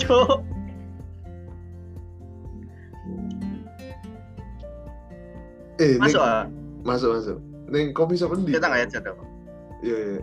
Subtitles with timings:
[0.00, 0.42] Cuk.
[5.82, 6.46] Eh, Masuk ah.
[6.86, 7.38] masuk masuk.
[7.66, 8.54] Neng kopi shop endi?
[8.54, 9.26] Kita nggak ya jadwal.
[9.82, 10.22] Iya iya.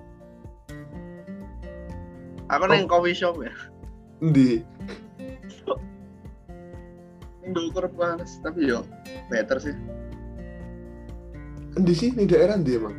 [2.52, 3.52] Aku neng coffee shop ya.
[4.24, 4.64] Endi?
[7.44, 8.88] Neng ukur panas, tapi yo
[9.28, 9.76] better sih.
[11.76, 12.96] Endi sih ning daerah endi emang?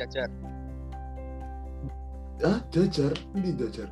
[0.00, 0.32] Jajar.
[2.40, 3.12] Ah, Jajar.
[3.36, 3.88] Endi Jajar?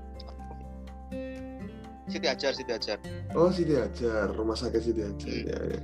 [2.08, 2.96] Siti Ajar, Siti Ajar.
[3.36, 5.28] Oh, Siti Ajar, rumah sakit Siti Ajar.
[5.28, 5.44] Hmm.
[5.44, 5.80] Ya, ya.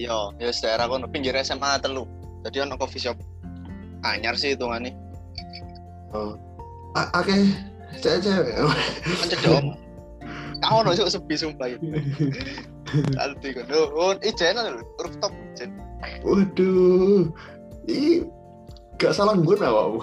[0.00, 2.08] Yo, ya daerah kono pinggir SMA telu.
[2.42, 3.18] Jadi ono coffee shop.
[4.02, 4.96] Anyar sih hitungane.
[6.10, 6.34] Oh.
[6.98, 7.46] A- Akeh
[8.02, 8.54] cewek-cewek.
[9.30, 9.76] Cedok.
[10.60, 11.84] Kau ono sih sepi sumpah itu.
[13.20, 13.78] Alti kono.
[13.94, 15.70] Oh, ijen lho, rooftop ijen.
[16.26, 17.28] Waduh.
[17.86, 18.24] Ih,
[18.98, 20.00] gak salah gue awakmu.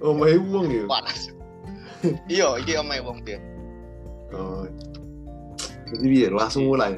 [0.00, 0.84] Oh, mahe wong ya.
[0.88, 1.28] Panas.
[2.28, 3.36] Iya, iki omahe wong dia.
[4.32, 4.64] Oh.
[5.90, 6.96] Jadi biar langsung mulai.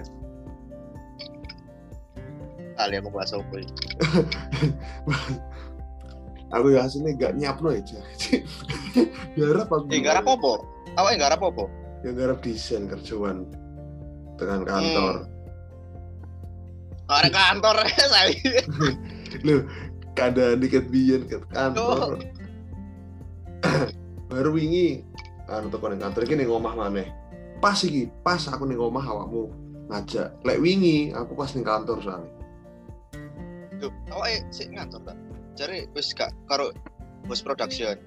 [2.79, 3.59] Kali aku bahas opo.
[6.53, 7.97] Aku ya aslinya gak nyiapno aja.
[9.41, 9.89] Garap aku.
[9.89, 10.53] Eh, garap apa?
[11.01, 11.65] Awake garap apa?
[12.05, 13.49] Yang garap desain kerjaan
[14.37, 15.15] dengan kantor.
[17.09, 17.77] Ada kantor
[18.13, 18.61] saya.
[19.49, 19.65] Loh,
[20.13, 22.21] keadaan dikit biyen ke kantor.
[24.31, 25.03] Baru wingi
[25.47, 27.09] anu teko ning kantor iki ning omah maneh.
[27.63, 29.51] Pas iki, pas aku ning omah awakmu
[29.91, 30.35] ngajak.
[30.43, 32.31] Lek wingi aku pas ning kantor soalnya.
[33.79, 35.15] Tuh, awake sik ngantor ta.
[35.59, 36.71] Jare wis gak karo
[37.27, 37.99] bos production.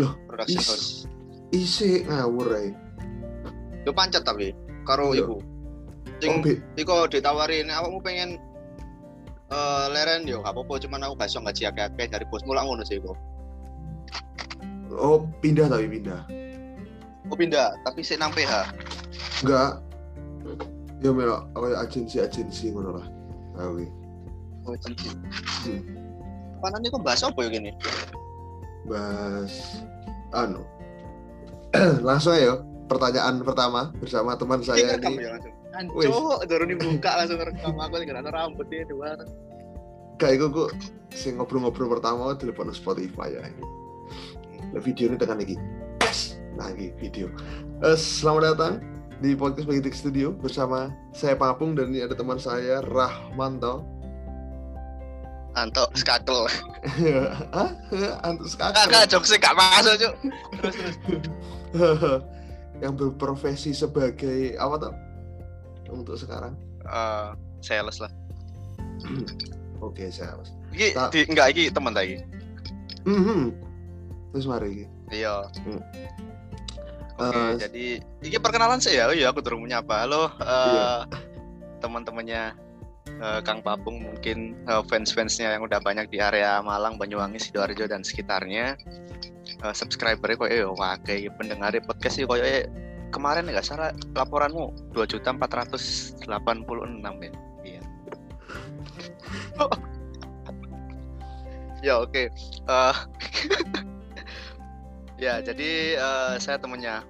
[0.00, 0.90] Loh, production is- house.
[1.52, 2.72] Isik ngawur ae.
[3.84, 4.56] Yo pancet tapi
[4.88, 5.28] karo Iya.
[5.28, 5.36] ibu.
[5.38, 5.42] Oh,
[6.22, 6.38] Sing
[6.78, 8.38] Iko ditawarin, awakmu pengen
[9.52, 12.86] eh leren yo, gak apa-apa cuman aku gak iso gaji akeh-akeh dari bosmu lah ngono
[12.86, 13.18] sih kok.
[14.96, 16.20] Oh, pindah tapi pindah.
[17.28, 18.68] Aku pindah, tapi sik nang PH.
[19.44, 19.80] Enggak.
[21.02, 23.06] Ya melok kayak agensi-agensi ngono lah.
[23.58, 23.90] Aku iki.
[24.62, 25.10] Oh, cici.
[25.66, 25.82] Hmm.
[26.62, 27.74] Panan iku bahas apa yo gini?
[28.86, 29.82] Bahas
[30.30, 30.62] anu.
[32.06, 35.18] langsung ayo pertanyaan pertama bersama teman saya ini.
[35.18, 35.40] ya.
[35.72, 39.16] Ancuk, dorong dibuka langsung rekam aku lagi ada rambut dia dua.
[40.20, 40.70] Kayak iku kok
[41.16, 43.42] sing ngobrol-ngobrol pertama telepon Spotify ya.
[44.80, 45.60] Video ini tekan lagi.
[46.00, 46.40] Yes.
[46.56, 47.28] Nah, ini video.
[47.84, 48.74] Eh, selamat datang
[49.20, 53.84] di podcast Magic Studio bersama saya Papung dan ini ada teman saya Rahmanto.
[55.52, 56.48] Anto skakel.
[57.52, 57.70] Hah?
[58.24, 59.04] Antus Kakak kakak.
[59.12, 60.14] jokes gak masuk, Cuk.
[60.64, 60.96] Terus terus.
[62.82, 64.92] yang berprofesi sebagai apa tuh
[65.92, 66.56] untuk sekarang?
[66.88, 67.28] Eh,
[67.60, 68.08] sales lah.
[69.84, 70.40] Oke, saya.
[70.72, 72.24] Iki Tak- di, enggak iki teman lagi.
[74.32, 74.86] Terus mari iki.
[75.12, 75.44] Iya.
[75.68, 75.80] Hmm.
[77.20, 77.84] Oke, Eh, jadi
[78.24, 79.06] ini perkenalan sih ya.
[79.06, 80.08] Oh iya, aku turun menyapa.
[80.08, 80.88] Halo, eh, Iya.
[81.84, 82.42] teman-temannya
[83.22, 88.00] eh, Kang Papung mungkin eh, fans-fansnya yang udah banyak di area Malang, Banyuwangi, sidoarjo dan
[88.02, 88.80] sekitarnya.
[89.62, 92.42] Eh, subscribernya kok ya wakai pendengar podcast sih koyo
[93.12, 97.30] kemarin nggak salah laporanmu dua juta empat ratus delapan puluh enam ya.
[97.62, 97.82] Iya.
[101.86, 102.32] ya oke.
[102.32, 102.96] Eh,
[105.22, 107.06] ya jadi eh, saya temennya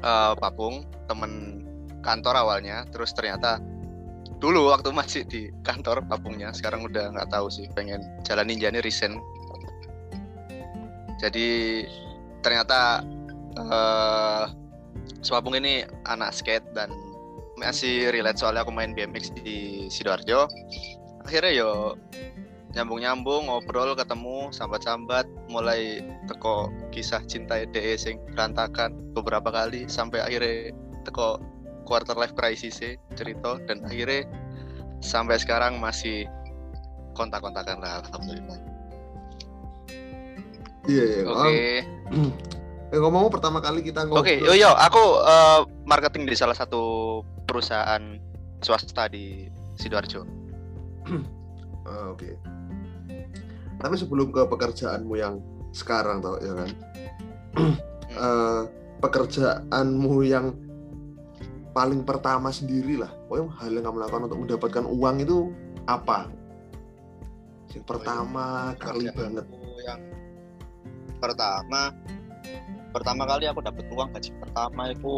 [0.00, 1.60] eh, Papung, temen
[2.00, 3.60] kantor awalnya, terus ternyata
[4.40, 9.20] dulu waktu masih di kantor Papungnya, sekarang udah nggak tahu sih, pengen jalan ninjanya resign.
[11.20, 11.84] Jadi
[12.40, 13.04] ternyata
[13.60, 14.44] eh
[15.28, 16.88] Papung ini anak skate dan
[17.60, 20.48] masih relate soalnya aku main BMX di sidoarjo.
[21.28, 21.70] Akhirnya yo
[22.70, 30.70] nyambung-nyambung ngobrol ketemu sambat-sambat mulai teko kisah cinta DE sing berantakan beberapa kali sampai akhirnya
[31.02, 31.42] teko
[31.82, 34.22] quarter life crisis sih cerita dan akhirnya
[35.02, 36.30] sampai sekarang masih
[37.18, 38.58] kontak-kontakan lah alhamdulillah.
[40.86, 41.20] Iya, iya.
[41.26, 41.58] Oke.
[42.14, 44.22] Oh, eh, ngomong pertama kali kita ngobrol.
[44.22, 47.20] Oke, yo yo aku eh, marketing di salah satu
[47.50, 48.16] perusahaan
[48.62, 50.22] swasta di Sidoarjo.
[51.90, 52.38] Ah, Oke.
[53.80, 55.40] Tapi sebelum ke pekerjaanmu yang
[55.72, 56.70] sekarang tau ya kan.
[58.10, 58.62] Eh,
[58.98, 60.50] pekerjaanmu yang
[61.70, 63.06] paling pertama sendiri lah.
[63.30, 65.38] Pokoknya hal yang kamu lakukan untuk mendapatkan uang itu
[65.86, 66.26] apa?
[67.70, 69.46] Yang pertama kali Kerjaan banget.
[69.86, 70.00] yang
[71.22, 71.94] pertama
[72.90, 75.16] pertama kali aku dapat uang gaji pertama itu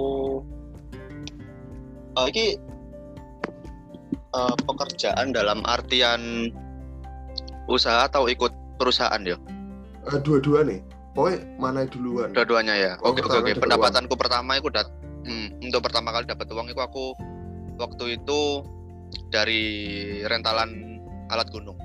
[2.12, 2.46] eh ini
[4.36, 6.52] eh, pekerjaan dalam artian
[7.70, 8.50] usaha atau ikut
[8.80, 9.38] perusahaan ya
[10.02, 10.82] Eh, dua-dua nih.
[11.14, 12.34] Pokoknya mana duluan?
[12.34, 12.92] dua-duanya ya?
[13.04, 13.54] Oke oke oke.
[13.54, 14.88] dapat pendapatanku pertama itu dat
[15.22, 17.14] hmm, untuk pertama kali dapat uang itu aku
[17.78, 18.66] waktu itu
[19.30, 19.62] dari
[20.26, 20.98] rentalan
[21.30, 21.78] alat gunung.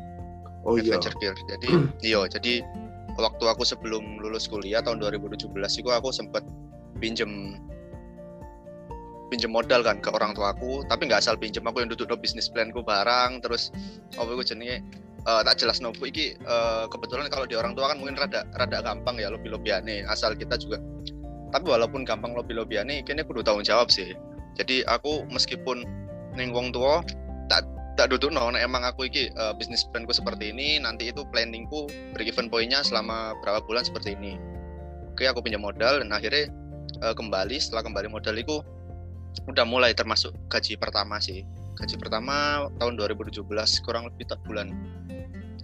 [0.65, 0.97] Oh iya.
[0.97, 1.35] adventure gear.
[1.45, 1.69] Jadi
[2.09, 2.65] iya jadi
[3.19, 6.41] waktu aku sebelum lulus kuliah tahun 2017 itu aku sempet
[6.97, 7.59] pinjem
[9.27, 10.87] pinjem modal kan ke orang tua aku.
[10.87, 13.69] Tapi nggak asal pinjem aku yang duduk bisnis planku barang terus
[14.15, 14.81] apa itu jenenge
[15.27, 18.79] eh, tak jelas nopo iki eh, kebetulan kalau di orang tua kan mungkin rada rada
[18.79, 20.79] gampang ya lebih lebihannya asal kita juga
[21.51, 24.15] tapi walaupun gampang lebih lebihannya kayaknya kudu tanggung jawab sih.
[24.59, 25.85] Jadi aku meskipun
[26.35, 27.05] ning wong tua
[27.47, 27.63] tak
[27.95, 31.87] tak duduk no nek emang aku iki eh, bisnis planku seperti ini nanti itu planningku
[32.13, 34.35] break even pointnya selama berapa bulan seperti ini.
[35.13, 36.51] Oke aku pinjam modal dan akhirnya
[37.01, 37.57] eh, kembali.
[37.57, 38.59] Setelah kembali modal itu
[39.47, 41.47] udah mulai termasuk gaji pertama sih.
[41.77, 43.45] Gaji pertama tahun 2017
[43.85, 44.73] kurang lebih tak bulan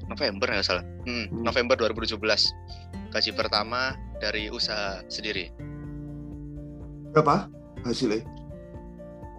[0.06, 1.44] November nggak salah Hmm, Hmm.
[1.44, 2.20] November 2017
[3.10, 5.50] gaji pertama dari usaha sendiri
[7.12, 7.46] Berapa
[7.84, 8.26] hasilnya?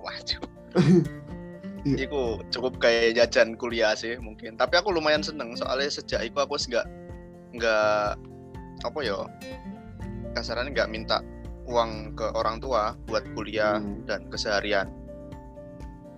[0.00, 0.42] waduh
[1.84, 2.08] Iya.
[2.08, 4.56] Iku cukup kayak jajan kuliah sih mungkin.
[4.56, 6.86] Tapi aku lumayan seneng soalnya sejak itu aku nggak
[7.52, 8.16] nggak
[8.80, 9.28] apa ya
[10.32, 11.20] kasarannya nggak minta
[11.68, 14.00] uang ke orang tua buat kuliah Hmm.
[14.08, 14.88] dan keseharian.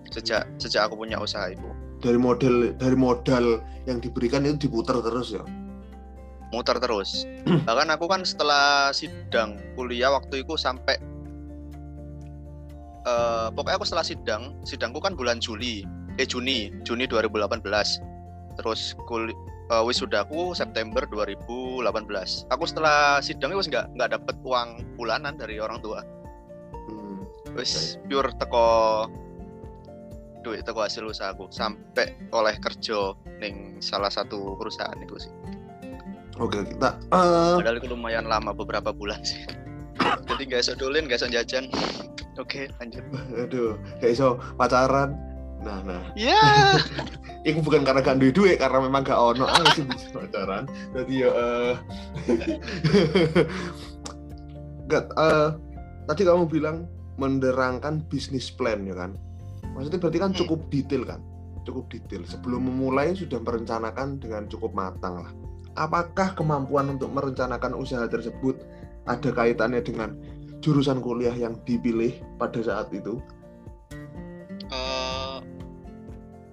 [0.07, 1.67] Sejak sejak aku punya usaha itu
[2.07, 5.43] Dari model dari modal yang diberikan itu diputar terus ya.
[6.47, 7.27] muter terus.
[7.67, 10.95] Bahkan aku kan setelah sidang kuliah waktu itu sampai
[13.03, 15.83] eh pokoknya aku setelah sidang, sidangku kan bulan Juli,
[16.15, 17.67] eh Juni, Juni 2018.
[18.63, 19.35] Terus kul
[19.71, 22.47] eh, wisudaku September 2018.
[22.55, 25.99] Aku setelah sidang itu nggak nggak dapet uang bulanan dari orang tua.
[26.87, 27.27] Hmm.
[27.59, 29.07] Wis pure teko
[30.47, 33.11] duit teko hasil usahaku sampai oleh kerja
[33.43, 35.31] ning salah satu perusahaan itu sih.
[36.39, 39.43] Oke, kita eh, Padahal itu lumayan lama beberapa bulan sih.
[40.31, 41.67] Jadi nggak iso dolin, nggak iso jajan.
[42.41, 43.03] Oke, lanjut.
[43.35, 45.27] aduh, kayak iso pacaran.
[45.65, 46.01] Nah, nah.
[46.15, 46.77] Ya.
[47.41, 50.69] Itu bukan karena gak duit duit, karena memang gak ono ah sih bisa pacaran.
[50.93, 51.75] Jadi ya eh
[54.91, 55.49] Gak, eh,
[56.07, 59.17] tadi kamu bilang menerangkan bisnis plan ya kan?
[59.77, 61.21] Maksudnya berarti kan cukup detail kan?
[61.61, 62.25] Cukup detail.
[62.25, 65.31] Sebelum memulai sudah merencanakan dengan cukup matang lah.
[65.77, 68.57] Apakah kemampuan untuk merencanakan usaha tersebut
[69.05, 70.17] ada kaitannya dengan
[70.65, 73.21] jurusan kuliah yang dipilih pada saat itu?
[74.73, 75.37] Eh,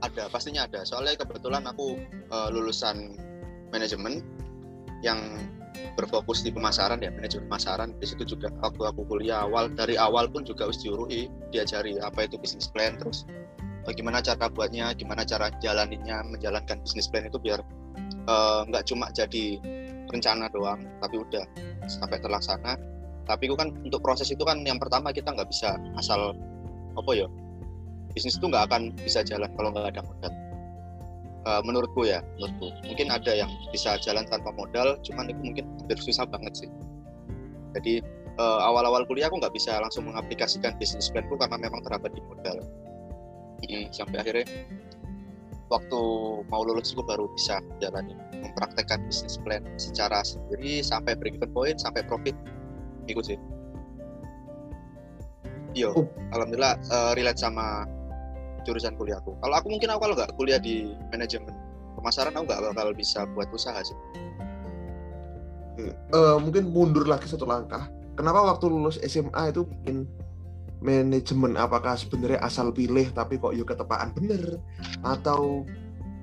[0.04, 0.84] ada, pastinya ada.
[0.84, 3.16] Soalnya kebetulan aku eh, lulusan
[3.72, 4.20] manajemen
[5.00, 5.40] yang
[5.94, 7.88] berfokus di pemasaran ya, manajemen pemasaran.
[7.98, 12.26] Di situ juga waktu aku kuliah awal dari awal pun juga harus diurui, diajari apa
[12.26, 13.28] itu bisnis plan, terus
[13.84, 17.60] bagaimana cara buatnya, gimana cara jalaninya, menjalankan bisnis plan itu biar
[18.26, 19.58] eh, nggak cuma jadi
[20.10, 21.44] rencana doang, tapi udah
[21.86, 22.78] sampai terlaksana.
[23.24, 26.36] Tapi itu kan untuk proses itu kan yang pertama kita nggak bisa asal
[26.94, 27.26] apa ya
[28.14, 30.32] bisnis itu nggak akan bisa jalan kalau nggak ada modal.
[31.44, 36.00] Eh, menurutku ya, menurutku mungkin ada yang bisa jalan tanpa modal, cuman itu mungkin hampir
[36.00, 36.70] susah banget sih.
[37.76, 38.00] Jadi
[38.40, 42.64] eh, awal-awal kuliah aku nggak bisa langsung mengaplikasikan bisnis planku karena memang terhambat di modal.
[43.68, 44.48] Mm, sampai akhirnya
[45.68, 46.00] waktu
[46.48, 51.76] mau lulus aku baru bisa jalani mempraktekkan bisnis plan secara sendiri sampai break even point
[51.76, 52.32] sampai profit
[53.04, 53.38] itu sih.
[55.76, 56.08] Yo, Oh.
[56.32, 57.84] alhamdulillah eh, relate sama
[58.64, 59.36] jurusan kuliahku.
[59.38, 61.54] Kalau aku mungkin aku kalau nggak kuliah di manajemen
[62.04, 63.96] pemasaran aku nggak bakal bisa buat usaha sih.
[65.80, 67.88] Eh, mungkin mundur lagi satu langkah.
[68.14, 70.06] Kenapa waktu lulus SMA itu bikin
[70.84, 71.56] manajemen?
[71.56, 74.60] Apakah sebenarnya asal pilih tapi kok yuk ketepaan bener?
[75.02, 75.64] Atau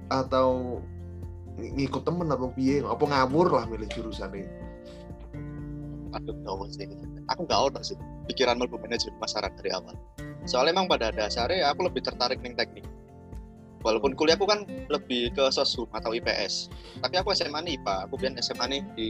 [0.07, 0.79] atau
[1.57, 2.79] ng- ngikut temen atau piye?
[2.85, 4.47] Apa ngawur lah milih jurusan ini?
[6.15, 6.87] Aduh, nggak sih.
[7.27, 7.97] Aku nggak tahu sih
[8.31, 9.95] pikiran mlebu manajemen pemasaran dari awal.
[10.47, 12.87] Soalnya emang pada dasarnya aku lebih tertarik ning teknik.
[13.83, 16.71] Walaupun kuliahku kan lebih ke sosum atau IPS.
[17.03, 17.95] Tapi aku SMA nih IPA.
[18.07, 19.09] Aku biar SMA nih di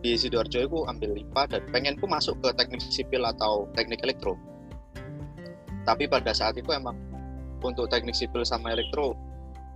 [0.00, 4.40] di Sidoarjo aku ambil IPA dan pengenku masuk ke teknik sipil atau teknik elektro.
[5.84, 6.96] Tapi pada saat itu emang
[7.60, 9.12] untuk teknik sipil sama elektro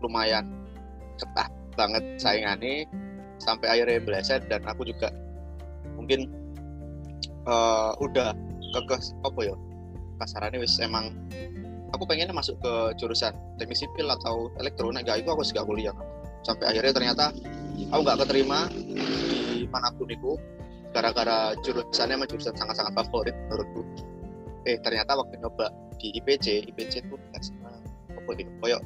[0.00, 0.64] lumayan
[1.20, 2.88] ketat banget saingannya
[3.42, 5.10] sampai akhirnya meleset dan aku juga
[5.98, 6.43] mungkin
[7.44, 8.32] eh, udah
[8.74, 9.54] kekeh apa ya
[10.18, 11.14] kasarannya wis emang
[11.94, 14.90] aku pengennya masuk ke jurusan teknik sipil atau elektro.
[14.90, 15.94] Nah gak itu aku juga kuliah.
[16.42, 17.24] Sampai akhirnya ternyata
[17.94, 20.34] aku nggak keterima di mana pun itu
[20.90, 23.82] gara-gara jurusannya emang jurusan sangat-sangat favorit menurutku.
[24.66, 25.70] Eh ternyata waktu nyoba
[26.02, 27.70] di IPC IPC itu nggak sama
[28.14, 28.82] apa gitu koyok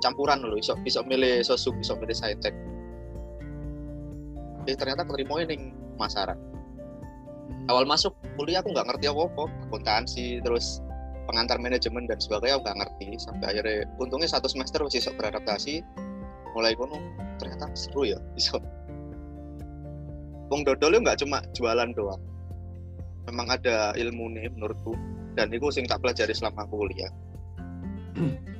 [0.00, 2.54] campuran loh bisa bisa milih sosum bisa milih saintek.
[4.68, 5.44] Eh ternyata keterima
[5.96, 6.49] pemasaran Hmm.
[7.70, 10.82] Awal masuk kuliah aku nggak ngerti apa-apa akuntansi terus
[11.30, 13.08] pengantar manajemen dan sebagainya aku nggak ngerti.
[13.22, 15.86] Sampai akhirnya untungnya satu semester masih sok beradaptasi.
[16.58, 16.98] Mulai kono
[17.38, 18.58] ternyata seru ya bisa.
[20.50, 22.18] Wong dodol nggak cuma jualan doang.
[23.30, 24.98] Memang ada ilmu nih menurutku.
[25.38, 27.10] Dan itu sing tak pelajari selama kuliah.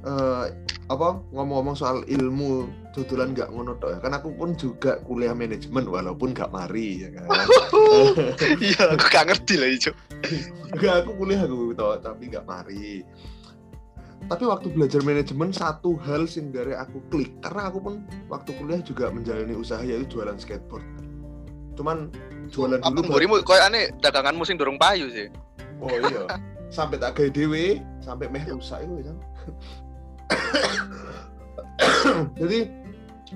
[0.00, 0.46] Eh,
[0.88, 2.64] apa ngomong-ngomong soal ilmu
[2.96, 4.00] dodolan nggak ngono ya.
[4.00, 7.28] Kan aku pun juga kuliah manajemen walaupun nggak mari ya kan
[8.64, 9.90] iya aku gak ngerti lah itu
[10.70, 13.02] Enggak, aku kuliah aku tau, tapi nggak mari.
[14.30, 17.94] Tapi waktu belajar manajemen satu hal sing dari aku klik karena aku pun
[18.30, 20.84] waktu kuliah juga menjalani usaha yaitu jualan skateboard.
[21.74, 22.12] Cuman
[22.52, 25.26] jualan apa dulu baru- ngurimu koyo aneh daganganmu sing durung payu sih
[25.80, 26.28] Oh iya.
[26.68, 29.16] sampai tak gawe dhewe, sampai meh rusak itu kan.
[32.38, 32.58] Jadi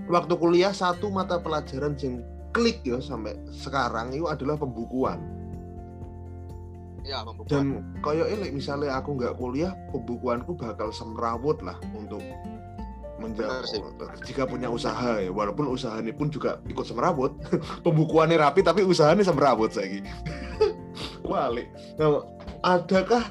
[0.06, 2.20] waktu kuliah satu mata pelajaran sing
[2.54, 5.18] klik ya sampai sekarang itu adalah pembukuan.
[7.04, 7.50] ya pembukuan.
[7.50, 7.66] Dan
[8.00, 12.40] koyo ini misalnya aku nggak kuliah pembukuanku bakal semrawut lah untuk sih.
[13.20, 13.66] menjawab
[14.24, 15.28] jika punya usaha ya.
[15.28, 17.36] Walaupun usaha ini pun juga ikut semrawut
[17.84, 20.00] pembukuannya rapi tapi usahanya semrawut saya
[21.28, 21.68] walik.
[22.00, 22.24] Nah,
[22.62, 23.26] adakah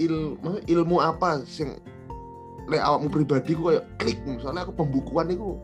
[0.00, 1.76] ilmu ilmu apa sing
[2.70, 4.18] le awakmu pribadi ku kayak klik?
[4.24, 5.58] Misalnya aku pembukuan itu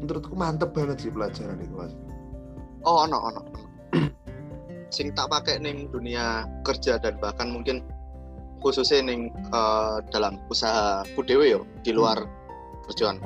[0.00, 1.92] menurutku mantep banget sih pelajaran itu mas
[2.88, 3.42] Oh, ono ono.
[4.94, 7.84] Sing tak pakai ning dunia kerja dan bahkan mungkin
[8.64, 12.24] khususnya ning eh, dalam usaha ku dhewe yo di luar
[12.88, 13.20] kerjaan.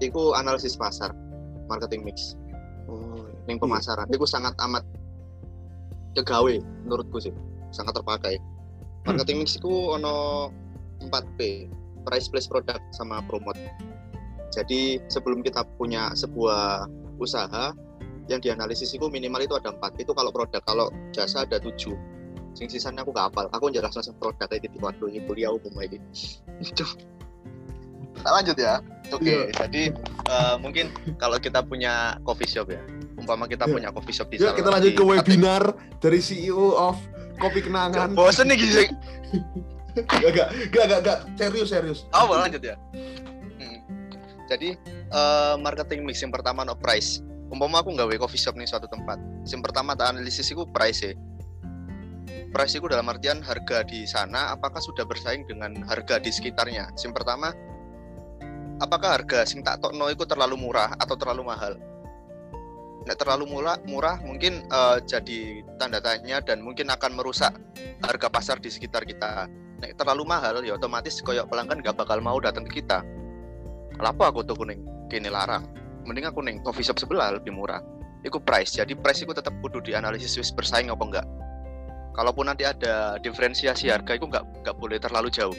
[0.00, 1.12] Iku analisis pasar,
[1.68, 2.34] marketing mix,
[2.88, 4.08] oh ning pemasaran.
[4.08, 4.84] Iku sangat amat
[6.16, 6.54] kegawe
[6.88, 7.34] menurutku sih,
[7.76, 8.40] sangat terpakai.
[9.04, 10.48] Marketing mix iku ono
[11.12, 11.68] 4P,
[12.08, 13.60] price place product sama promote.
[14.54, 17.74] Jadi sebelum kita punya sebuah usaha
[18.24, 21.92] yang dianalisis itu minimal itu ada empat itu kalau produk kalau jasa ada tujuh
[22.52, 25.74] sing sisanya aku gak hafal aku jelas langsung produk kayak gitu waduh ini kuliah umum
[25.74, 26.00] lagi
[26.58, 26.86] itu
[28.16, 28.80] tak lanjut ya
[29.10, 29.52] oke Iya.
[29.60, 29.82] jadi
[30.24, 31.92] eh, mungkin kalau kita punya
[32.22, 32.80] coffee shop ya
[33.14, 33.74] umpama kita Iya.
[33.74, 35.62] punya coffee shop di salah- kita lanjut di- ke webinar
[35.98, 36.96] dari CEO of
[37.36, 38.14] Kopi Kenangan.
[38.14, 38.72] bosen nih gini
[39.94, 41.18] Gak, gak, gak, gak, gak.
[41.36, 42.02] serius, serius.
[42.10, 42.74] Oh, lanjut ya.
[44.48, 44.76] Jadi
[45.10, 47.20] eh, marketing mix yang pertama no price.
[47.52, 49.20] Umpama aku nggak coffee shop nih suatu tempat.
[49.46, 51.12] Yang pertama tak analisis itu price ya.
[52.50, 56.90] Price itu dalam artian harga di sana apakah sudah bersaing dengan harga di sekitarnya.
[56.98, 57.50] Yang pertama
[58.82, 61.74] apakah harga sing tak tokno itu terlalu murah atau terlalu mahal?
[63.04, 67.52] Nek terlalu murah, murah mungkin eh, jadi tanda tanya dan mungkin akan merusak
[68.02, 69.50] harga pasar di sekitar kita
[69.84, 73.04] nek terlalu mahal ya otomatis koyok pelanggan gak bakal mau datang ke kita
[73.94, 74.82] Kenapa aku tuh kuning?
[75.08, 75.64] Kini larang.
[76.04, 77.80] Mending aku neng coffee shop sebelah lebih murah.
[78.26, 78.76] Itu price.
[78.76, 81.26] Jadi price itu tetap kudu dianalisis wis bersaing apa enggak.
[82.14, 85.56] Kalaupun nanti ada diferensiasi harga itu nggak nggak boleh terlalu jauh.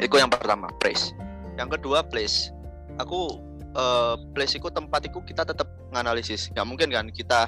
[0.00, 1.14] Itu yang pertama price
[1.58, 2.50] yang kedua place.
[2.98, 3.38] Aku
[3.74, 6.50] eh, place itu tempat itu kita tetap nganalisis.
[6.54, 7.40] Nggak mungkin kan kita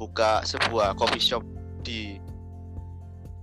[0.00, 1.44] buka sebuah coffee shop
[1.84, 2.18] di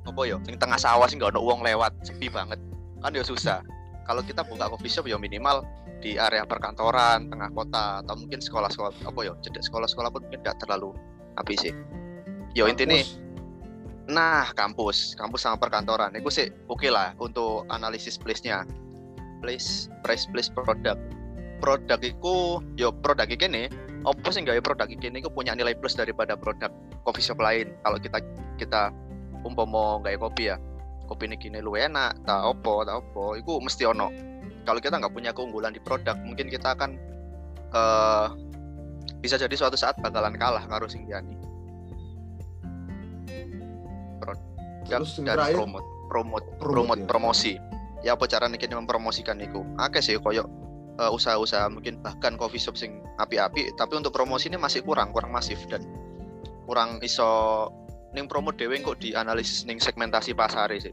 [0.02, 2.58] apa ya sing tengah sawah sih nggak ada uang lewat sepi banget.
[3.02, 3.62] Kan ya susah
[4.06, 5.62] kalau kita buka coffee shop ya minimal
[6.02, 10.58] di area perkantoran tengah kota atau mungkin sekolah-sekolah apa ya cedek sekolah-sekolah pun mungkin nggak
[10.66, 10.92] terlalu
[11.38, 11.74] api sih.
[12.58, 12.98] Yo intinya
[14.10, 16.18] nah kampus kampus sama perkantoran.
[16.18, 18.66] Itu sih oke lah untuk analisis place-nya.
[19.46, 20.98] Place price place produk.
[21.62, 23.70] Produk itu yo produk iki nih
[24.02, 26.74] opo sih nggak produk iki ini punya nilai plus daripada produk
[27.06, 27.70] coffee shop lain.
[27.86, 28.18] Kalau kita
[28.58, 28.90] kita
[29.46, 30.58] umpama nggak kopi ya
[31.12, 33.36] kopi ini kini lu enak tak opo tak opo.
[33.36, 34.08] Itu mesti ono.
[34.64, 36.96] Kalau kita nggak punya keunggulan di produk mungkin kita akan
[37.76, 38.28] eh
[39.20, 41.36] bisa jadi suatu saat bakalan kalah karo sing liyane
[44.18, 44.48] produk
[44.88, 47.08] Terus dan terakhir, promote promote Promote, promote ya.
[47.08, 47.54] promosi.
[48.02, 50.48] Ya apa caranya kita mempromosikan itu akeh sih koyo
[50.98, 55.30] eh, usaha-usaha mungkin bahkan coffee shop sing api-api tapi untuk promosi ini masih kurang kurang
[55.36, 55.86] masif dan
[56.66, 57.70] kurang iso
[58.12, 60.92] ning promo dhewe kok dianalisis ning segmentasi pasar sih.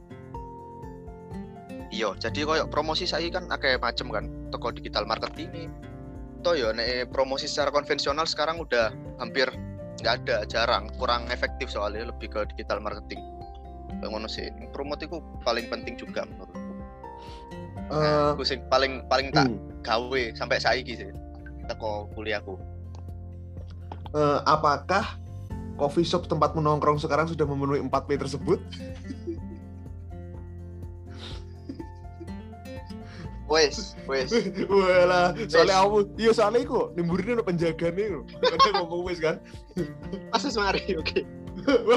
[1.89, 5.73] Iya jadi koyo promosi saya kan akeh macem kan toko digital marketing.
[6.47, 9.51] Toh yo nek promosi secara konvensional sekarang udah hampir
[9.99, 13.19] nggak ada jarang kurang efektif soalnya lebih ke digital marketing.
[14.05, 16.69] Ngono sih promote itu paling penting juga menurutku.
[17.89, 21.11] Eh, aku sing paling paling tak hmm, gawe sampai saiki sih
[21.67, 22.55] teko kuliahku.
[24.13, 25.17] Eh, apakah
[25.79, 28.59] coffee shop tempat menongkrong sekarang sudah memenuhi 4P tersebut?
[33.49, 34.29] Wes, wes.
[34.69, 38.21] Walah, soalnya aku, iya soalnya iku nimburine ono penjagane lho.
[38.45, 39.41] Kan ngomong wis kan.
[40.29, 41.25] Pas mari, oke.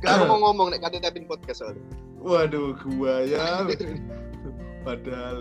[0.00, 1.80] Sekarang mau ngomong nek kate taping podcast soalnya.
[2.20, 3.64] Waduh, gua ya.
[4.86, 5.40] Padahal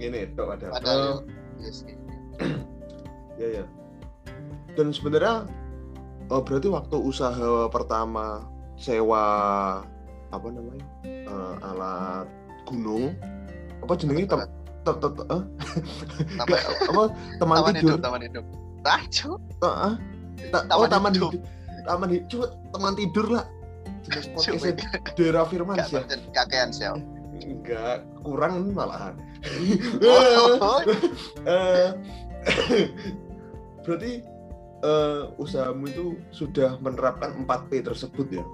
[0.00, 0.72] ngene tok padahal.
[0.76, 1.24] Padahal
[1.60, 1.84] yes.
[3.40, 3.64] ya ya.
[4.78, 5.42] Dan sebenarnya
[6.30, 8.46] oh berarti waktu usaha pertama
[8.78, 9.24] sewa
[10.30, 10.86] apa namanya?
[11.02, 12.26] eh, alat
[12.62, 13.10] gunung
[13.82, 14.38] apa jenenge tem,
[14.84, 15.42] te, te, te, eh?
[16.38, 17.10] Apa
[17.42, 18.44] teman taman tidur hidup, taman hidup.
[18.86, 19.30] Tacu.
[19.58, 19.94] Ta- ah?
[20.54, 21.30] Ta- Taman oh taman hidup.
[21.34, 21.42] hidup
[21.82, 23.44] taman hidup teman tidur lah
[24.06, 24.72] jenis podcastnya
[25.18, 26.86] Dera Firman berten kakean sih.
[27.38, 29.18] enggak kurang malahan
[30.02, 30.78] Oh,
[31.48, 31.88] Eh,
[33.82, 34.12] berarti
[34.82, 38.44] eh, usahamu itu sudah menerapkan 4P tersebut ya?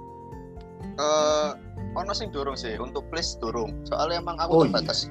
[1.95, 3.71] Ono sing durung sih untuk please durung.
[3.87, 4.75] Soalnya emang aku Oh, iya.
[4.75, 5.07] terbatas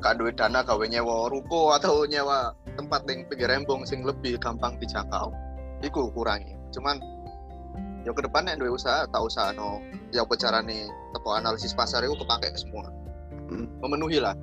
[0.00, 4.78] gak duit dana gawe nyewa ruko atau nyewa tempat yang pinggir rembong sing lebih gampang
[4.80, 5.28] dijangkau.
[5.84, 6.56] Iku kurangi.
[6.72, 6.96] Cuman
[8.06, 9.82] ya ke depannya duwe usaha tak usah no
[10.14, 10.88] ya apa carane?
[11.12, 12.86] Teko analisis pasar itu kepake semua.
[13.50, 13.66] Hmm.
[13.82, 14.38] memenuhi lah.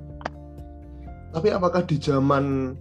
[1.32, 2.76] Tapi apakah di zaman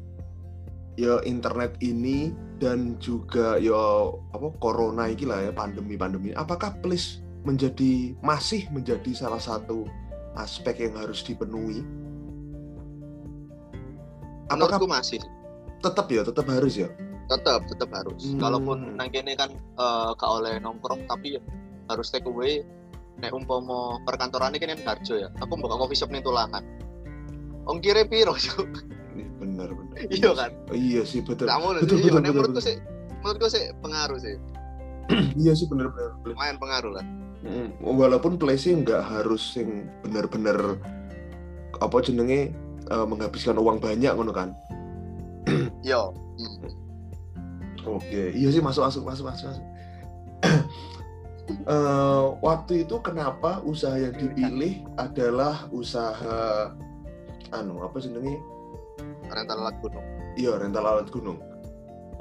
[0.98, 6.34] ya internet ini dan juga ya apa corona ini lah ya pandemi pandemi.
[6.34, 9.86] Apakah please menjadi masih menjadi salah satu
[10.36, 11.86] aspek yang harus dipenuhi?
[14.50, 15.22] Apakah menurutku masih.
[15.78, 16.90] tetap ya tetap harus ya?
[17.30, 18.34] Tetap tetap harus.
[18.34, 18.42] Hmm.
[18.42, 19.54] kalaupun nang kene kan
[20.18, 21.42] gak oleh nongkrong tapi ya
[21.94, 22.66] harus take away.
[23.18, 26.62] Nek umpama perkantoran ini kan yang harjo ya aku buka coffee shop nih tulangan
[27.68, 28.34] ongkirnya piro?
[29.58, 32.54] Benar benar iya kan Oh, iya sih betul kamu betul, iya betul, nek betul, menurutku
[32.54, 32.68] betul.
[32.70, 32.76] sih
[33.26, 34.36] menurutku sih pengaruh sih
[35.42, 37.06] iya sih benar benar lumayan pengaruh lah
[37.38, 40.58] Mm, walaupun place nggak harus yang benar-benar
[41.78, 42.50] apa jenenge
[42.86, 44.54] eh, menghabiskan uang banyak ngono kan
[45.86, 46.70] yo Hmm.
[47.98, 49.48] Oke, iya sih masuk masuk masuk masuk.
[49.50, 49.66] masuk.
[51.48, 56.76] Eh, waktu itu kenapa usaha yang dipilih adalah usaha
[57.50, 58.36] anu apa jenenge?
[59.32, 60.06] Rental alat gunung
[60.38, 61.42] Iya rental alat gunung.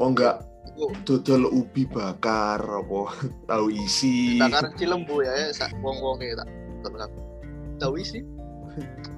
[0.00, 0.36] Kok nggak
[0.76, 0.88] itu
[1.22, 3.00] dodol ubi bakar apa
[3.48, 4.36] tahu isi?
[4.36, 6.48] bakar cilembu ya ya sak wong wong tak
[6.84, 7.10] tak
[7.80, 8.20] tahu isi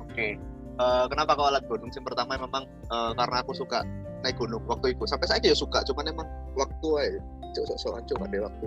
[0.03, 0.39] oke
[0.79, 3.83] Eh, kenapa kau alat gunung sih pertama memang eh, karena aku suka
[4.23, 7.19] naik gunung waktu itu sampai saya ya suka cuman emang waktu aja
[7.51, 8.65] cok sok sokan cok ada waktu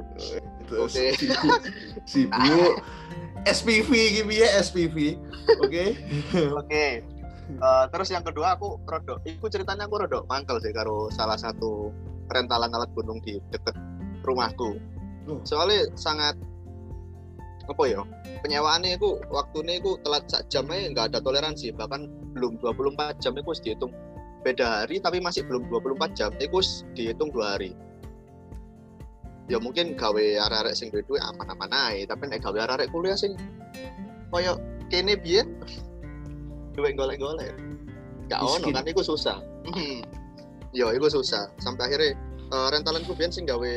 [0.68, 1.06] Itu Oke.
[1.20, 1.62] sibuk,
[2.04, 2.74] sibuk.
[3.58, 3.90] SPV
[4.22, 5.18] gitu ya SPV.
[5.66, 5.98] Oke.
[6.62, 7.02] Oke.
[7.62, 11.94] Eh, terus yang kedua aku rodok, iku ceritanya aku rodok mangkel sih karo salah satu
[12.34, 13.78] rentalan alat gunung di deket
[14.26, 14.82] rumahku.
[15.30, 15.40] Oh.
[15.46, 16.34] Soalnya sangat
[17.70, 18.02] apa ya?
[18.42, 23.38] Penyewaannya itu waktunya itu telat sak jam aja nggak ada toleransi bahkan belum 24 jam
[23.38, 23.94] itu dihitung
[24.42, 26.60] beda hari tapi masih belum 24 jam itu
[26.98, 27.78] dihitung dua hari
[29.52, 33.38] ya mungkin gawe arek-arek sing duwe aman-aman ae tapi nek gawe arek-arek kuliah sing
[34.34, 34.58] koyo
[34.90, 35.48] kene biyen
[36.76, 37.54] duit golek-golek.
[38.32, 38.84] Gak ono kan?
[38.88, 39.44] Iku susah.
[40.78, 41.52] Yo iku susah.
[41.60, 42.16] Sampai akhirnya
[42.52, 43.74] eh, rentalan ku biyen sing gawe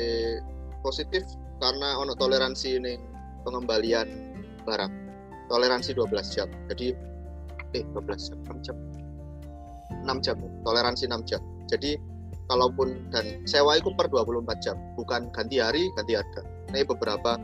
[0.86, 1.26] positif
[1.58, 3.02] karena ono toleransi ning
[3.42, 4.06] pengembalian
[4.62, 4.92] barang.
[5.50, 6.48] Toleransi 12 jam.
[6.70, 6.94] Jadi
[7.74, 8.76] eh 12 jam 6 jam.
[10.06, 11.42] 6 jam toleransi 6 jam.
[11.66, 11.98] Jadi
[12.46, 14.76] kalaupun dan sewa itu per 24 jam.
[14.94, 16.46] Bukan ganti hari ganti harga.
[16.70, 17.36] Ini beberapa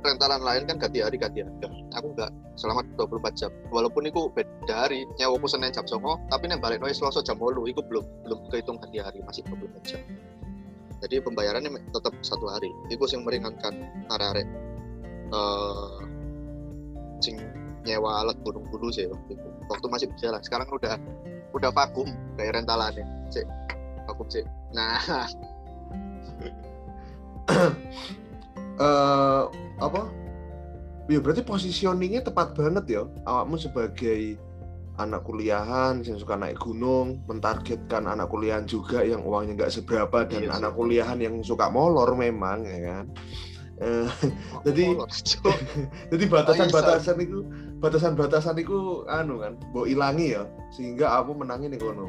[0.00, 1.68] rentalan lain kan ganti hari ganti harga.
[2.00, 3.50] Aku enggak selama 24 jam.
[3.68, 7.36] Walaupun itu beda hari nyewa aku senin jam songo tapi nih balik noise selasa jam
[7.36, 10.00] 8 itu belum belum kehitung ganti hari masih 24 jam.
[11.00, 12.68] Jadi pembayarannya tetap satu hari.
[12.92, 13.74] Itu yang meringankan
[14.12, 14.48] arek-arek
[15.30, 15.98] eh
[17.20, 17.36] sing
[17.84, 19.48] nyewa alat gunung dulu sih waktu itu.
[19.68, 20.96] Waktu masih berjalan sekarang udah
[21.52, 22.08] udah vakum
[22.40, 23.04] kayak rentalannya.
[23.28, 23.46] Cek
[24.08, 24.44] vakum cek.
[24.72, 25.00] Nah
[28.80, 29.42] eh
[29.78, 30.02] apa?
[31.10, 33.02] Ya berarti positioningnya tepat banget ya.
[33.26, 34.38] Awakmu sebagai
[35.00, 40.44] anak kuliahan yang suka naik gunung, mentargetkan anak kuliahan juga yang uangnya nggak seberapa dan
[40.44, 43.04] Iya anak kuliahan yang suka molor memang ya kan.
[43.80, 44.06] Eh,
[44.68, 45.08] Jadi- molor,
[46.12, 47.38] jadi batasan-batasan itu
[47.80, 52.06] batasan-batasan itu anu kan, mbok ilangi ya sehingga aku menangin nih kono.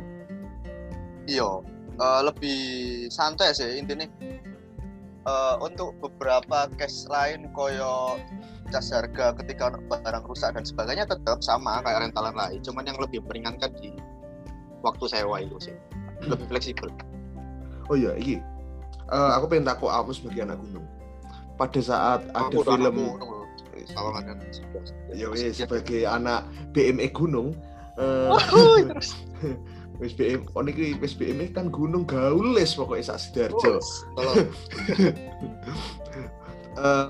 [1.32, 1.48] iya
[1.96, 2.60] eh, lebih
[3.08, 4.04] santai sih intinya
[5.22, 8.18] Eh, untuk beberapa case lain koyo
[8.74, 13.22] cas harga ketika barang rusak dan sebagainya tetap sama kayak rentalan lain cuman yang lebih
[13.30, 13.94] meringankan di
[14.82, 15.78] waktu sewa itu sih
[16.26, 16.90] lebih fleksibel
[17.90, 18.40] Oh iya, iki.
[19.12, 20.86] Eh, aku pengen takut kamu sebagai anak gunung.
[21.60, 23.20] Pada saat ada Aku film.
[23.92, 24.40] Sawangan.
[25.12, 27.52] Ya sebagai anak BME gunung
[28.00, 28.32] eh
[30.02, 30.18] Wuh, terus.
[30.18, 33.78] wis BM on iki wis BME kan gunung gaules pokoknya sak Sidoarjo.
[34.18, 34.36] Tolong.
[36.72, 37.08] Eh,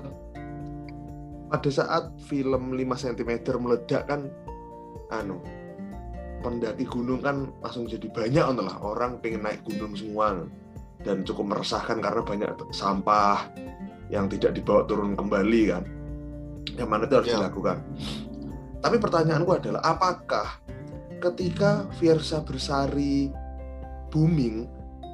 [1.46, 3.30] pada saat film 5 cm
[3.62, 4.26] meledak kan
[5.14, 5.38] anu
[6.42, 10.42] pendaki gunung kan langsung jadi banyak lah orang pengen naik gunung semua
[11.06, 13.46] dan cukup meresahkan karena banyak sampah
[14.10, 15.86] yang tidak dibawa turun kembali kan
[16.74, 17.38] yang mana itu harus Ya.
[17.38, 17.78] dilakukan
[18.82, 20.58] tapi pertanyaanku adalah apakah
[21.22, 23.30] ketika Fiersa Bersari
[24.10, 24.66] booming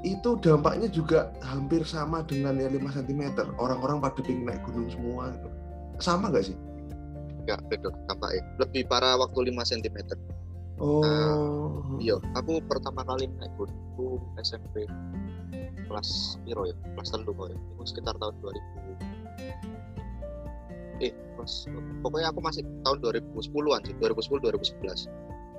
[0.06, 3.22] itu dampaknya juga hampir sama dengan yang 5 cm
[3.58, 5.48] orang-orang pada pengen naik gunung semua gitu.
[5.98, 6.56] sama nggak sih
[7.48, 8.44] Enggak, beda tampaknya.
[8.60, 9.96] Lebih parah waktu 5 cm.
[10.84, 14.84] oh Iya, aku pertama kali naik gunung SMP
[15.88, 16.76] kelas piro ya?
[16.92, 17.56] Kelas telu kok ya.
[17.56, 21.08] Itu sekitar tahun 2000.
[21.08, 21.72] Eh, kelas
[22.04, 25.08] pokoknya aku masih tahun 2010-an sih, 2010 2011.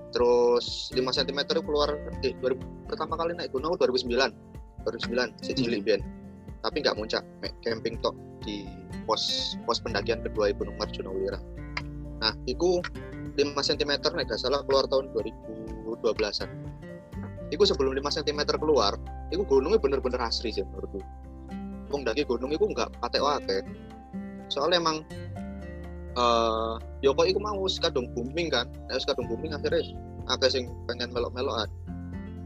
[0.09, 1.93] Terus 5 cm itu keluar
[2.25, 4.33] eh 2000, pertama kali naik gunung aku 2009.
[4.87, 6.01] 2009 si cilik biyen.
[6.65, 7.23] Tapi nggak muncak,
[7.63, 8.67] camping tok di
[9.05, 11.39] pos pos pendakian kedua Gunung Marjuna Wira.
[12.19, 12.83] Nah, itu
[13.39, 16.49] 5 cm nek gak salah keluar tahun 2012-an.
[17.49, 18.99] Iku sebelum 5 cm keluar,
[19.31, 20.99] iku gunungnya bener-bener asri sih menurutku.
[21.89, 23.63] Wong daki gunung iku enggak patek wake.
[24.51, 24.97] Soalnya emang
[26.19, 28.67] eh yo kok iku mau kadung booming kan.
[28.91, 29.95] Nek kadung booming akhirnya
[30.27, 31.71] akeh sing pengen melok-melokan.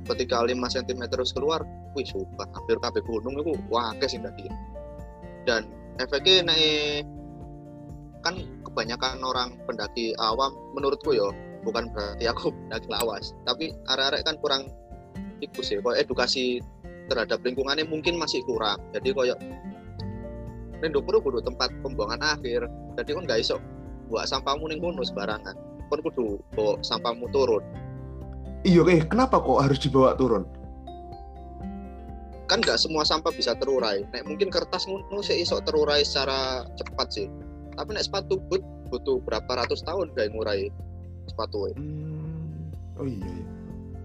[0.03, 1.63] Ketika 5 cm terus keluar,
[1.95, 4.45] wih sumpah hampir kabeh gunung iku wah akeh sing daki.
[5.47, 5.65] Dan
[5.97, 7.07] efeknya nek
[8.23, 11.36] kan kebanyakan orang pendaki awam menurutku yo
[11.67, 14.63] bukan berarti aku pendaki lawas tapi arek-arek kan kurang
[15.43, 16.63] iku sih kok edukasi
[17.12, 19.36] terhadap lingkungannya mungkin masih kurang jadi koyo
[20.83, 22.67] Rendo perlu kudu tempat pembuangan akhir.
[22.99, 23.55] Jadi kan gak iso
[24.11, 25.55] buat sampahmu ning kono sembarangan.
[25.87, 27.63] Kon kudu bawa sampahmu turun.
[28.67, 30.43] Iya eh kenapa kok harus dibawa turun?
[32.51, 34.03] Kan nggak semua sampah bisa terurai.
[34.11, 37.27] Nek mungkin kertas ngono sih iso terurai secara cepat sih.
[37.79, 38.59] Tapi nek sepatu boot
[38.91, 40.69] butuh berapa ratus tahun gak ngurai
[41.25, 41.73] sepatu e.
[41.73, 42.69] Hmm,
[43.01, 43.43] oh iya, iya.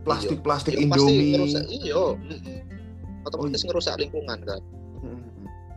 [0.07, 1.33] plastik plastik pasti Indomie.
[1.37, 2.05] ngerusak iya.
[2.17, 3.27] Mm-mm.
[3.29, 4.63] otomatis ngerusak lingkungan kan.
[5.05, 5.29] Hmm,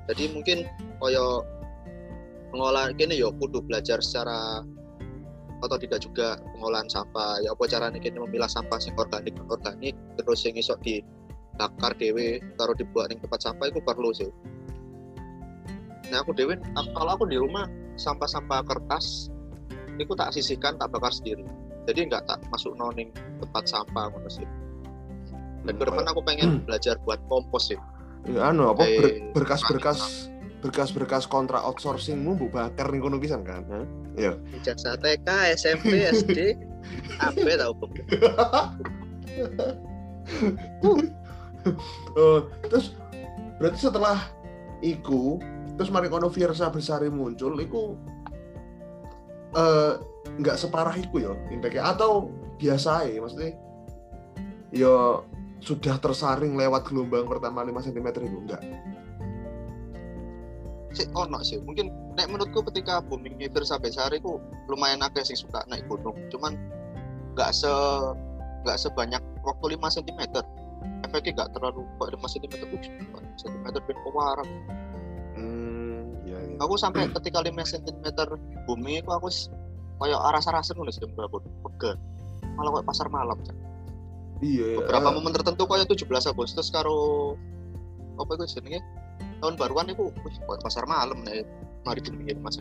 [0.10, 0.66] jadi mungkin
[0.98, 1.46] koyo
[2.50, 4.66] pengolahan kini yo kudu belajar secara
[5.62, 7.38] atau tidak juga pengolahan sampah.
[7.46, 12.42] Ya apa caranya kini memilah sampah sing organik non organik terus yang iso dibakar dewe
[12.58, 14.32] taruh dibuat di tempat sampah itu perlu sih.
[16.10, 16.58] Nah aku dewe
[16.98, 19.30] kalau aku di rumah sampah-sampah kertas
[20.02, 21.46] itu tak sisihkan tak bakar sendiri.
[21.86, 24.50] Jadi nggak tak masuk noning tempat sampah ngono sih.
[25.62, 27.78] Dan ke depan aku pengen belajar buat kompos sih
[28.30, 30.30] Ya, anu apa Eh, ber- berkas-berkas
[30.62, 33.66] berkas-berkas kontrak outsourcingmu mbok bakar ning kono pisan kan?
[34.14, 34.38] Iya.
[34.54, 35.26] ijazah TK,
[35.58, 36.38] SMP, SD,
[37.18, 37.74] AB tau
[40.82, 41.02] Bung.
[42.14, 42.94] Oh, terus
[43.58, 44.22] berarti setelah
[44.82, 45.42] iku
[45.78, 47.98] terus mari kono Fiersa Besari muncul iku
[49.52, 49.94] eh
[50.38, 53.52] nggak separah iku ya impactnya atau biasa ya maksudnya
[54.70, 54.94] ya
[55.62, 58.62] sudah tersaring lewat gelombang pertama 5 cm itu enggak
[60.92, 61.56] Sih ono sih.
[61.64, 61.88] Mungkin
[62.20, 66.20] nek menurutku ketika boomingnya Firsa Besari ku lumayan akeh sing suka naik gunung.
[66.28, 66.60] Cuman
[67.32, 67.72] nggak se
[68.68, 70.22] nggak sebanyak waktu 5 cm.
[71.08, 74.50] Efeknya nggak terlalu kok 5 cm uj, 5 cm ben kewarang.
[75.40, 78.06] hmm iya iya Aku sampai ketika 5 cm
[78.68, 79.32] booming itu aku
[80.04, 81.96] kayak aras-arasan nulis jam berapa pega.
[82.60, 83.40] Malah kayak pasar malam.
[83.48, 83.71] Cak.
[84.42, 87.34] Iya beberapa eh, momen tertentu kayak 17 Agustus karo
[88.20, 88.82] apa itu jenenge
[89.42, 91.46] tahun baruan itu wih buat pasar malam nih
[91.86, 92.58] mari booming mas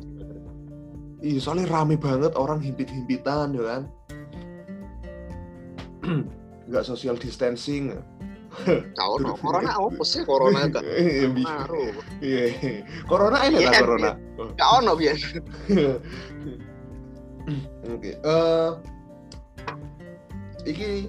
[1.21, 3.83] Iya, soalnya rame banget orang himpit-himpitan, ya kan?
[6.73, 7.93] Nggak social distancing.
[8.99, 12.83] kau no corona apa sih corona gak Iya, ngaruh iya.
[13.07, 14.11] Corona ini lah Iya, corona.
[14.59, 15.14] kau no biar
[17.95, 18.11] Oke.
[18.19, 18.71] eh
[20.66, 21.07] iki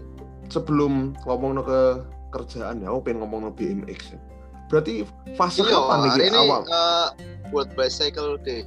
[0.52, 1.82] sebelum ngomong ke
[2.30, 4.14] kerjaan ya, aku pengen ngomong BMX.
[4.14, 4.20] ya.
[4.68, 6.62] Berarti fase iya kapan nih ini awal?
[6.64, 7.08] eh,
[7.50, 8.64] World Bicycle Day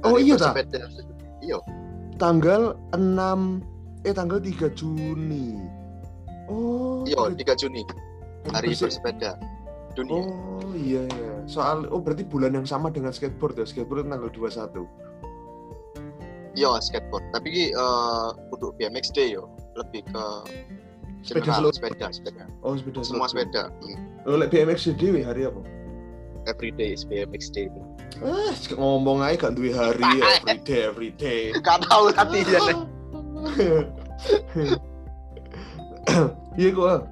[0.00, 0.52] Oh, Hari iya, tak?
[0.54, 0.82] bersepeda.
[1.40, 1.58] iya
[2.16, 3.62] Tanggal 6
[4.02, 5.58] eh tanggal 3 Juni.
[6.46, 7.02] Oh.
[7.04, 7.82] iya 3 3 Juni
[8.48, 9.36] hari berse- bersepeda
[9.92, 11.32] dunia Oh iya iya.
[11.44, 13.64] Soal oh berarti bulan yang sama dengan skateboard ya.
[13.64, 14.84] Skateboard tanggal 21.
[16.54, 19.48] iya skateboard tapi eh untuk BMX Day yo
[19.78, 20.24] lebih ke
[21.18, 23.98] Sepeda general, sepeda sepeda Oh sepeda semua sepeda Hmm.
[24.26, 25.60] Oh lek BMX dewe hari apa?
[26.48, 27.68] everyday is BMX day.
[28.24, 31.40] Eh, ngomong aja gak duwe hari ya, everyday, everyday.
[31.66, 32.76] Gak tahu latihan.
[36.58, 37.04] Iya kok.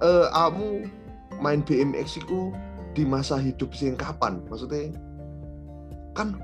[0.00, 0.68] Eh, kamu
[1.42, 2.54] main BMX itu
[2.96, 4.40] di masa hidup sing kapan?
[4.48, 4.94] Maksudnya
[6.16, 6.38] kan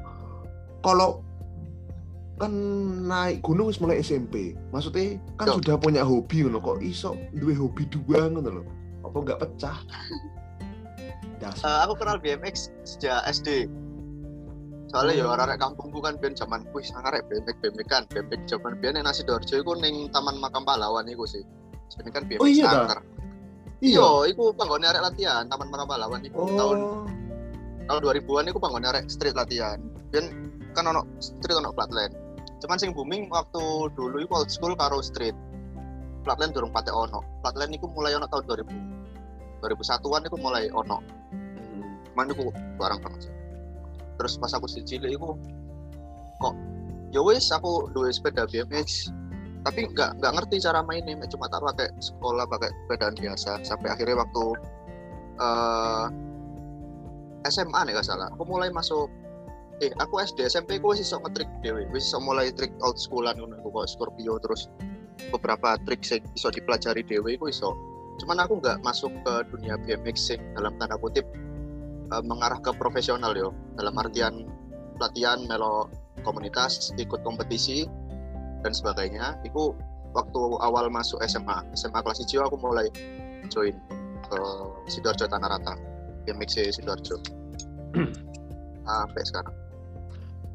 [0.84, 1.24] kalau
[2.38, 2.52] kan
[3.04, 4.54] naik gunung wis mulai SMP.
[4.70, 5.58] Maksudnya kan Yo.
[5.58, 8.66] sudah punya hobi ngono kok iso duwe hobi dua ngono loh.
[9.02, 9.78] Apa nggak pecah?
[11.42, 11.66] Dasar.
[11.66, 13.70] Eh, aku kenal BMX sejak SD.
[14.88, 18.96] Soalnya ya orang-orang kampungku kan ben zaman wih sangar BMX BMX kan BMX zaman biyen
[18.96, 21.44] yang nasi Dorjo iku ning Taman Makam Pahlawan iku sih.
[21.92, 22.98] Jadi kan BMX Oh, iya, sangar.
[23.78, 27.04] Iya, iku panggone arek latihan Taman Makam Pahlawan iku tahun Oh.
[27.88, 29.78] tahun 2000-an iku panggone arek street latihan.
[30.10, 30.24] Ben
[30.72, 32.12] kan ono street ono flatland.
[32.58, 33.62] Cuman sing booming waktu
[33.94, 35.34] dulu iku old school karo street.
[36.26, 37.22] Flatland durung patek ono.
[37.42, 39.62] Flatland iku mulai ono tahun 2000.
[39.62, 40.98] 2001-an iku mulai ono.
[41.28, 42.00] Hmm.
[42.12, 42.44] cuman iku
[42.80, 43.34] barang banget sih
[44.18, 45.38] terus pas aku si cilik iku
[46.42, 46.54] kok
[47.14, 49.14] ya wis aku duwe sepeda BMX
[49.62, 54.18] tapi nggak nggak ngerti cara mainnya cuma tak pakai sekolah pakai sepedaan biasa sampai akhirnya
[54.18, 54.44] waktu
[55.38, 56.06] eh
[57.46, 59.06] SMA nih gak salah aku mulai masuk
[59.78, 63.38] eh aku SD SMP aku wis iso ngetrik dewe wis iso mulai trik old schoolan
[63.38, 64.66] ngono iku kok Scorpio terus
[65.30, 67.74] beberapa trik sing iso dipelajari dewe iku iso.
[68.18, 71.26] Cuman aku nggak masuk ke dunia BMX sing dalam tanda kutip
[72.10, 73.54] eh, mengarah ke profesional yo.
[73.78, 74.46] Dalam artian
[74.98, 75.86] latihan melo
[76.26, 77.86] komunitas ikut kompetisi
[78.66, 79.38] dan sebagainya.
[79.46, 79.78] Itu
[80.18, 82.90] waktu awal masuk SMA SMA kelas 1 aku mulai
[83.52, 83.76] join
[84.28, 84.40] ke
[84.90, 85.78] Sidoarjo Tanah Rata
[86.26, 87.22] BMX Sidoarjo.
[88.88, 89.67] Sampai sekarang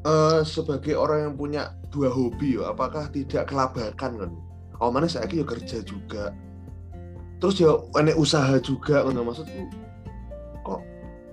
[0.04, 4.30] eh sebagai orang yang punya dua hobi yo, apakah tidak kelabakan kan?
[4.82, 6.34] Oh mana saya yo kerja juga,
[7.40, 9.32] terus ya enek usaha juga ngono.
[9.32, 9.62] Maksudku
[10.64, 10.80] kok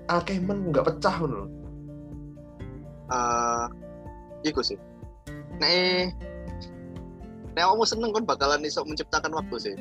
[0.08, 1.42] akeh men nggak pecah ngono.
[3.12, 3.66] eh
[4.48, 4.80] iku sih.
[5.60, 6.16] Nek
[7.52, 9.76] nek kamu seneng kan bakalan iso menciptakan waktu sih.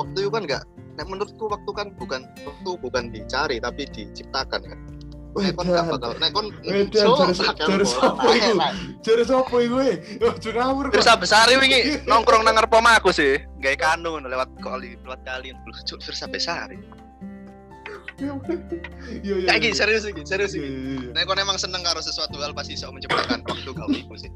[0.00, 4.78] Waktu itu kan enggak nek menurutku waktu kan bukan waktu bukan dicari tapi diciptakan kan
[5.34, 7.26] So,
[7.58, 8.54] jare sapa iku?
[9.02, 9.76] Jare sapa iku?
[10.54, 10.84] ngawur.
[10.94, 15.80] Firsa besar wingi nongkrong nang ngarep aku sih gawe kanu lewat kali lewat kali lho
[15.84, 16.70] cuk Firsa besar
[18.24, 19.46] Iya iya.
[19.50, 21.10] kayak gini serius iki serius Iya, iki iya, iya.
[21.18, 24.30] Nek kon emang seneng karo sesuatu hal pasti iso menciptakan waktu gawe iku sih.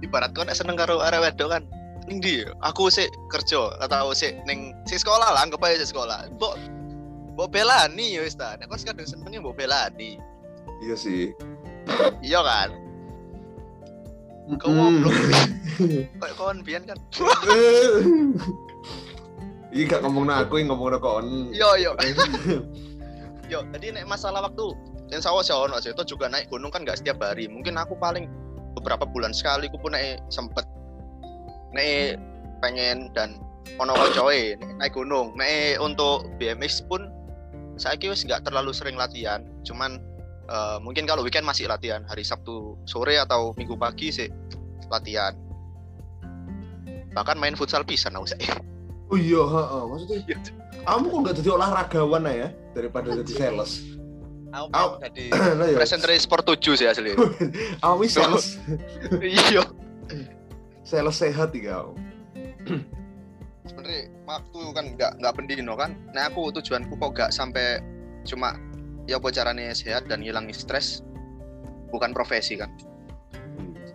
[0.00, 1.62] Ibarat kon seneng karo arek wedok kan
[2.08, 2.54] ning ndi ya?
[2.64, 6.24] aku sih kerja atau sih ning si sekolah lah anggap aja sekolah.
[6.40, 6.56] Mbok
[7.36, 8.56] mbok belani ya wis ta.
[8.56, 10.16] Nek kon kadang senengnya mbok belani.
[10.80, 11.36] Iya sih.
[12.24, 12.72] Iya kan?
[14.56, 15.12] Kau goblok.
[16.16, 16.98] Kayak kon biyen kan.
[19.76, 21.52] Iya gak ngomong aku, yang ngomong kon.
[21.52, 21.90] Iya iya.
[23.52, 24.72] Yo, jadi nek masalah waktu
[25.12, 27.44] yang sawah sih ono sih itu juga naik gunung kan nggak setiap hari.
[27.46, 28.24] Mungkin aku paling
[28.72, 30.64] beberapa bulan sekali aku pun naik sempet
[31.76, 32.16] naik
[32.64, 33.36] pengen dan
[33.76, 35.36] ono kocoe naik gunung.
[35.36, 37.12] Naik untuk BMX pun
[37.76, 39.44] saya kira nggak terlalu sering latihan.
[39.62, 40.00] Cuman
[40.48, 44.28] eh, mungkin kalau weekend masih latihan hari Sabtu sore atau Minggu pagi sih
[44.88, 45.32] latihan.
[47.12, 48.52] Bahkan main futsal pisan aku saya.
[49.08, 49.82] Oh iya, heeh.
[49.88, 50.18] Maksudnya
[50.84, 53.72] kamu kok nggak jadi olahragawan ya daripada jadi sales?
[54.52, 55.24] Aku jadi
[55.60, 55.76] Lah ya.
[55.76, 57.12] presenter sport 7 sih asli.
[57.82, 58.56] Kamu ini sales
[59.20, 59.62] Iya.
[60.80, 61.92] sales sehat ya kau.
[63.66, 65.94] sebenarnya waktu kan nggak nggak pendino kan.
[66.12, 67.80] Nah aku tujuanku kok nggak sampai
[68.26, 68.58] cuma
[69.06, 71.06] ya apa caranya sehat dan hilang stres
[71.94, 72.68] bukan profesi kan.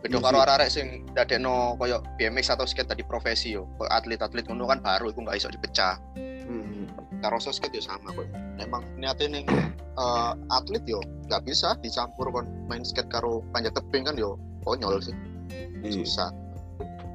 [0.01, 0.49] Beda Iya karo sih.
[0.49, 3.69] arek sing dadekno koyo BMX atau skate tadi profesi yo.
[3.77, 5.99] Atlet-atlet ngono kan baru iku nggak iso dipecah.
[6.17, 6.89] Hmm.
[7.21, 8.25] karo skate yo sama kok
[8.57, 9.45] emang niatnya ning
[9.77, 10.97] eh, atlet yo
[11.29, 15.13] nggak bisa dicampur kon main skate karo panjat tebing kan yo konyol sih.
[15.85, 16.29] Iya, susah.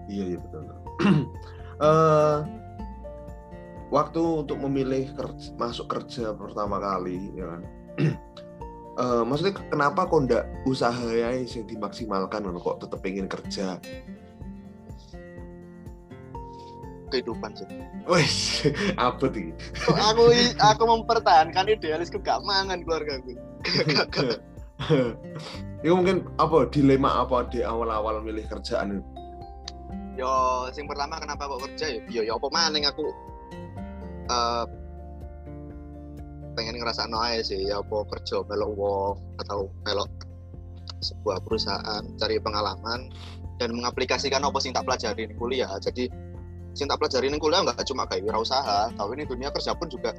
[0.06, 0.62] Iya, iya betul.
[1.76, 2.38] Eh,
[3.92, 7.62] waktu untuk memilih kerja, masuk kerja pertama kali, ya kan?
[8.96, 13.76] Eh, maksudnya kenapa kok ndak usahanya yang dimaksimalkan kok tetep pengen kerja?
[17.12, 17.68] kehidupan sih
[18.08, 18.66] Wes,
[18.98, 19.52] apa sih?
[19.84, 23.36] Aku aku mempertahankan idealisku gak mangan keluarga gue
[25.84, 29.04] Itu mungkin apa dilema apa di awal-awal milih kerjaan itu?
[30.16, 33.12] yo sing pertama kenapa kok kerja ya yo yo apa maning aku
[34.26, 34.66] eh
[36.56, 40.08] pengen ngerasa aja sih ya apa kerja melok wong atau melok
[41.04, 43.12] sebuah perusahaan cari pengalaman
[43.60, 45.68] dan mengaplikasikan apa sing tak pelajari di kuliah.
[45.76, 46.08] Jadi
[46.72, 50.16] sing tak pelajari di kuliah nggak cuma kayak wirausaha tapi ini dunia kerja pun juga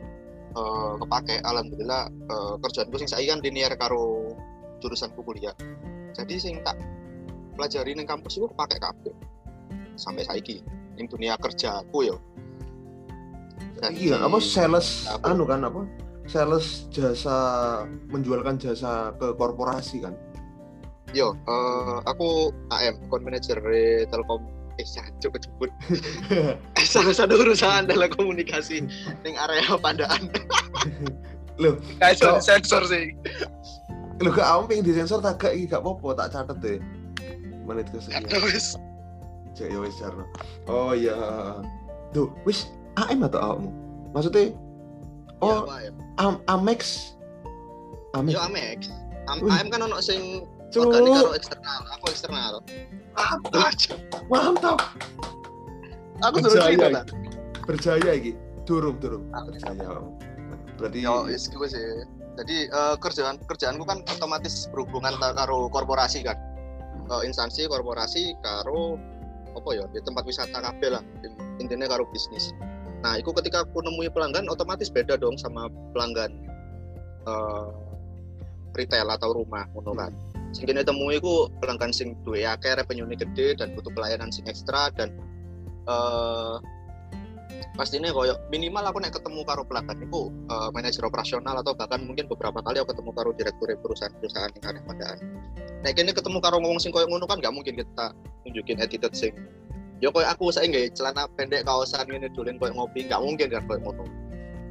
[0.53, 1.41] eh, kepake.
[1.41, 4.33] Alhamdulillah eh, kerjaanku sing saiki kan linear karo
[4.81, 5.53] jurusanku kuliah.
[6.13, 6.77] Jadi sing tak
[7.57, 9.15] pelajari ning kampus itu kepake kabeh.
[9.97, 10.61] Sampai saiki
[10.97, 12.17] ning dunia kerjaku yo.
[12.37, 12.46] Dan
[13.89, 15.31] iya di- apa sales apa?
[15.31, 15.81] anu kan apa
[16.25, 17.35] sales jasa
[18.07, 20.13] menjualkan jasa ke korporasi kan
[21.15, 24.43] Yo, eh, aku AM, account manager di Telkom.
[24.75, 25.71] Eh, jancuk kejebut.
[26.75, 28.83] Eh, salah satu perusahaan telekomunikasi
[29.23, 30.27] ning area Pandaan.
[31.63, 33.15] Loh, kok- sensor sih.
[34.19, 36.77] lu gak aku pengen disensor tak gak gak apa-apa tak catet deh
[37.63, 38.75] menit kesekian Terus
[39.55, 39.95] Cek ya wis.
[40.67, 41.15] Oh iya.
[42.11, 43.69] Duh, wis AM atau awakmu?
[44.11, 44.53] Maksudnya
[45.39, 47.13] oh, oh Am Amex.
[48.17, 48.33] Amex.
[48.33, 48.79] yo Amex.
[49.29, 49.51] Am Wih.
[49.53, 51.79] AM kan ono sing Cuk, organik karo eksternal.
[51.95, 52.53] Aku eksternal.
[53.15, 53.77] mantap,
[54.27, 54.79] mantap.
[56.21, 56.87] Aku suruh Berjaya cerita.
[56.91, 57.05] tak?
[57.63, 58.31] Berjaya iki.
[58.67, 59.23] Durung, durung.
[59.31, 60.01] Ah, Berjaya.
[60.75, 61.85] Berarti Yo, is gue sih.
[62.37, 66.37] Jadi eh, kerjaan kerjaanku kan otomatis berhubungan ta- karo korporasi kan.
[67.07, 68.97] Eh, instansi korporasi karo
[69.57, 72.53] apa ya di tempat wisata kabeh lah In- intinya karo bisnis.
[73.05, 76.33] Nah, itu ketika aku nemui pelanggan otomatis beda dong sama pelanggan
[77.27, 77.69] eh,
[78.73, 80.11] retail atau rumah ngono kan.
[80.55, 84.89] Sing kene temui iku pelanggan sing duwe akeh revenue gede dan butuh pelayanan sing ekstra
[84.95, 85.13] dan
[85.87, 86.57] eh
[87.77, 92.25] pastinya koyo minimal aku nek ketemu karo pelanggan itu eh, manajer operasional atau bahkan mungkin
[92.25, 95.17] beberapa kali aku ketemu karo direktur perusahaan-perusahaan yang ada padaan.
[95.85, 98.13] Nek kene ketemu karo ngomong sing koyo ngono kan gak mungkin kita
[98.47, 99.33] nunjukin attitude sing
[99.97, 103.63] yo koyo aku saya nggak celana pendek kaosan ini dolen koyo ngopi nggak mungkin kan
[103.65, 104.05] koyo ngono.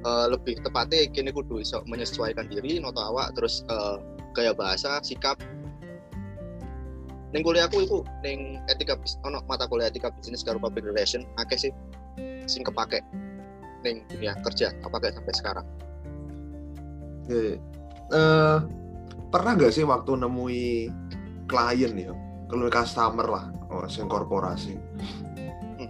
[0.06, 3.96] Eh, lebih tepatnya kini kudu iso menyesuaikan diri noto awak terus eh,
[4.38, 5.34] gaya bahasa sikap
[7.34, 11.58] Ning kuliahku iku ning etika bis ono mata kuliah etika bisnis karo public relation akeh
[11.58, 11.72] sih
[12.46, 13.02] sing kepake
[13.82, 15.66] ning dunia kerja kepake sampai sekarang.
[17.26, 17.58] Oke.
[18.14, 18.58] Eh,
[19.34, 20.86] pernah nggak sih waktu nemui
[21.50, 22.14] klien ya,
[22.46, 23.44] kalau customer lah,
[23.84, 24.80] oh, sing korporasi.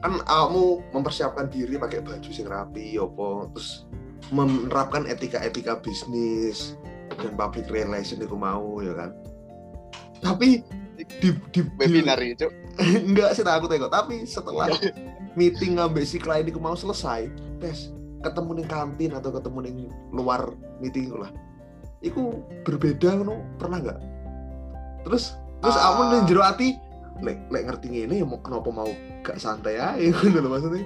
[0.02, 3.86] Kan kamu mempersiapkan diri pakai baju sing rapi, opo, terus
[4.34, 6.74] menerapkan etika-etika bisnis
[7.22, 9.10] dan public relation itu mau ya kan.
[10.18, 12.50] Tapi di, di, di Webinar itu.
[13.08, 14.68] enggak sih tak aku tengok tapi setelah
[15.38, 17.28] meeting ngambil si klien itu mau selesai
[17.60, 19.74] tes ketemu nih kantin atau ketemu nih
[20.12, 21.30] luar meeting itu lah
[22.04, 24.00] itu berbeda no pernah nggak
[25.08, 25.96] terus terus Ah.
[25.96, 26.76] aku nih jero hati
[27.22, 28.90] lek lek ngerti ini ya mau kenapa mau
[29.24, 30.84] gak santai ya itu loh maksudnya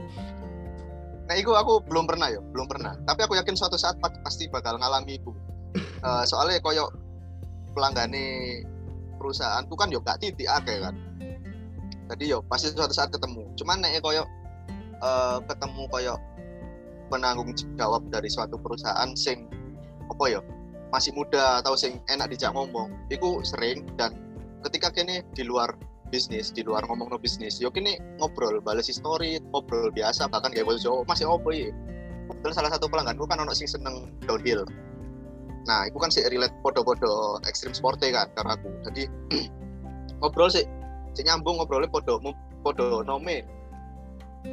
[1.30, 2.98] Nah, itu aku belum pernah ya, belum pernah.
[3.06, 5.30] Tapi aku yakin suatu saat pa- pasti bakal ngalami itu.
[6.02, 6.90] Eh, soalnya koyo
[7.76, 8.58] pelanggane
[9.20, 10.96] perusahaanku kan yo gak titik akeh kan.
[12.10, 13.46] Jadi yo pasti suatu saat ketemu.
[13.54, 14.26] Cuman nek koyo
[14.98, 16.18] eh, ketemu koyo
[17.14, 19.46] penanggung jawab dari suatu perusahaan sing
[20.10, 20.40] apa ya
[20.90, 24.14] masih muda atau sing enak dijak ngomong itu sering dan
[24.66, 25.70] ketika kini di luar
[26.10, 27.62] bisnis di luar ngomong no bisnis.
[27.62, 31.70] Yo kini ngobrol balas story ngobrol biasa bahkan kayak bojo masih opo ya
[32.46, 34.66] terus salah satu pelangganku kan ono sing seneng downhill.
[35.66, 38.70] Nah itu kan sih relate podo-podo ekstrim sportnya kan karena aku.
[38.90, 39.02] Jadi
[40.22, 40.66] ngobrol sih
[41.14, 42.18] sih nyambung ngobrolnya podo
[42.62, 43.46] podo nome.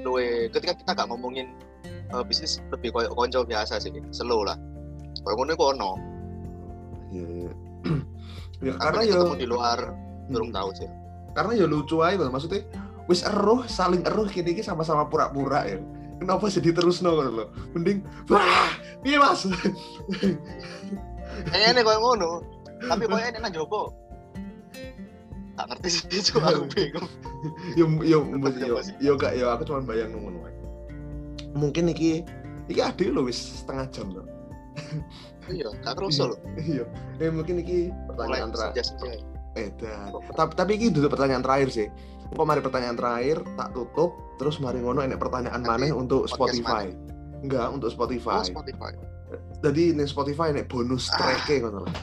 [0.04, 1.48] Luwe, ketika kita gak ngomongin
[1.88, 4.60] eh, bisnis lebih koyo konco biasa sih slow lah.
[5.24, 5.91] Koyo ngono iku ono.
[7.08, 7.52] Iya, iya.
[8.67, 9.80] ya, karena ya di luar
[10.28, 10.58] belum Hmm.
[10.60, 10.89] tahu sih
[11.38, 12.65] karena ya lucu aja maksudnya
[13.06, 15.78] wis eruh saling eruh kini sama sama pura-pura ya.
[16.17, 18.73] Kenapa sedih terus no loh mending wah
[19.06, 19.45] iya mas?
[21.54, 22.32] Kayaknya nih koyo ngono.
[22.89, 23.93] Tapi enak nang jopo
[25.58, 27.10] gak ngerti sih itu aku bingung.
[27.78, 30.58] Yo yo yo yo gak yo aku cuma bayang ngono
[31.58, 32.21] mungkin iki
[32.69, 34.26] iki adil lo wis setengah jam loh
[35.50, 36.86] iya gak kerusuk loh iya.
[37.17, 38.86] Eh, mungkin iki pertanyaan terakhir
[39.58, 39.70] eh
[40.32, 41.88] tapi tapi iki duduk pertanyaan terakhir sih.
[42.30, 46.93] Kok mari pertanyaan terakhir tak tutup terus mari ngono enek pertanyaan mana untuk Spotify.
[47.38, 48.41] enggak untuk Spotify.
[48.41, 48.91] Oh Spotify.
[49.60, 51.17] Jadi ini Spotify nek bonus Ah.
[51.36, 51.93] track ngono lah.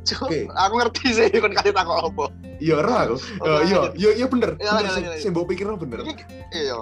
[0.00, 0.48] Cuk, Oke.
[0.48, 2.24] aku ngerti sih kon kasih takut apa.
[2.56, 3.16] Iya ora aku.
[3.38, 3.92] Oh, Eh, iya lanjut.
[3.94, 4.50] iya iya bener.
[4.56, 5.28] Iya, bener sih.
[5.28, 6.00] mbok pikirno bener.
[6.50, 6.78] Iya.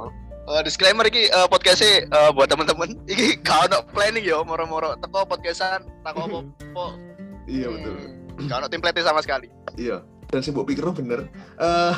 [0.48, 5.28] Eh, disclaimer iki uh, podcastnya eh, buat teman-teman iki gak ono planning yo moro-moro teko
[5.28, 6.86] podcastan apa apa
[7.46, 8.16] iya betul
[8.46, 11.30] gak ono template sama sekali Iya, dan sih pikir bener.
[11.54, 11.94] Eh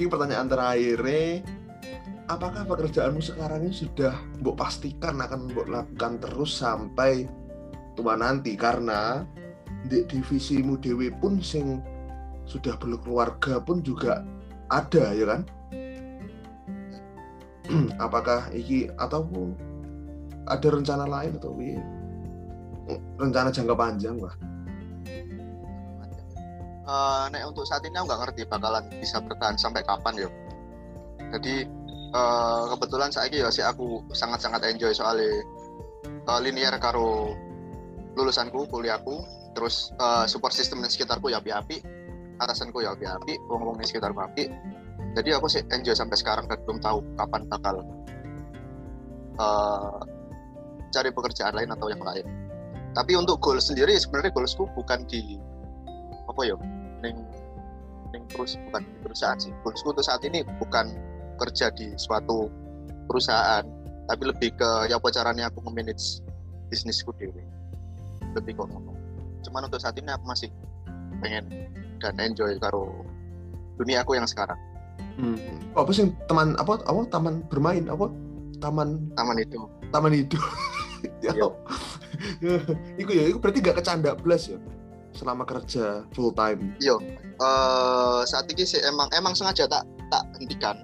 [0.00, 1.04] ini pertanyaan terakhir
[2.24, 7.28] apakah pekerjaanmu sekarang ini sudah mbok pastikan akan mbok lakukan terus sampai
[7.94, 9.28] tua nanti karena
[9.84, 11.84] di divisimu dewe pun sing
[12.48, 14.24] sudah berkeluarga pun juga
[14.72, 15.42] ada ya kan?
[18.04, 19.52] apakah iki ataupun
[20.48, 21.80] ada rencana lain atau piye?
[23.16, 24.36] rencana jangka panjang lah
[26.84, 30.28] Eh, nek untuk saat ini aku nggak ngerti bakalan bisa bertahan sampai kapan yo.
[31.32, 31.64] Jadi
[32.12, 35.40] eh, kebetulan saya ya sih aku sangat-sangat enjoy soalnya
[36.04, 37.32] eh, linear karo
[38.14, 39.16] lulusanku, kuliahku,
[39.56, 41.80] terus eh, support system di sekitarku ya api-api,
[42.36, 44.44] atasanku ya api-api, wong-wong di sekitarku api.
[45.16, 47.80] Jadi aku sih enjoy sampai sekarang dan belum tahu kapan bakal
[49.40, 49.98] eh,
[50.92, 52.43] cari pekerjaan lain atau yang lain.
[52.94, 55.38] Tapi untuk goal sendiri sebenarnya goalsku bukan di
[56.30, 56.56] apa ya
[57.02, 57.18] ning
[58.14, 59.50] ning terus bukan di perusahaan sih.
[59.66, 60.94] Goalsku untuk saat ini bukan
[61.42, 62.46] kerja di suatu
[63.10, 63.66] perusahaan
[64.06, 66.20] tapi lebih ke ya apa caranya aku memanage
[66.68, 67.40] bisnisku dewi
[68.36, 68.96] lebih kok ngomong
[69.44, 70.48] cuman untuk saat ini aku masih
[71.24, 71.44] pengen
[72.00, 72.92] dan enjoy karo
[73.80, 74.58] dunia aku yang sekarang.
[75.14, 75.38] Hmm.
[75.78, 78.10] apa sih teman apa apa taman bermain apa?
[78.58, 79.62] Taman taman itu
[79.94, 80.42] taman hidup
[81.22, 81.48] ya Iya.
[83.00, 84.58] Iku ya, itu berarti gak kecanda plus ya
[85.14, 86.74] selama kerja full time.
[86.82, 86.98] Yo,
[87.38, 90.76] eh saat ini sih emang emang sengaja tak tak hentikan.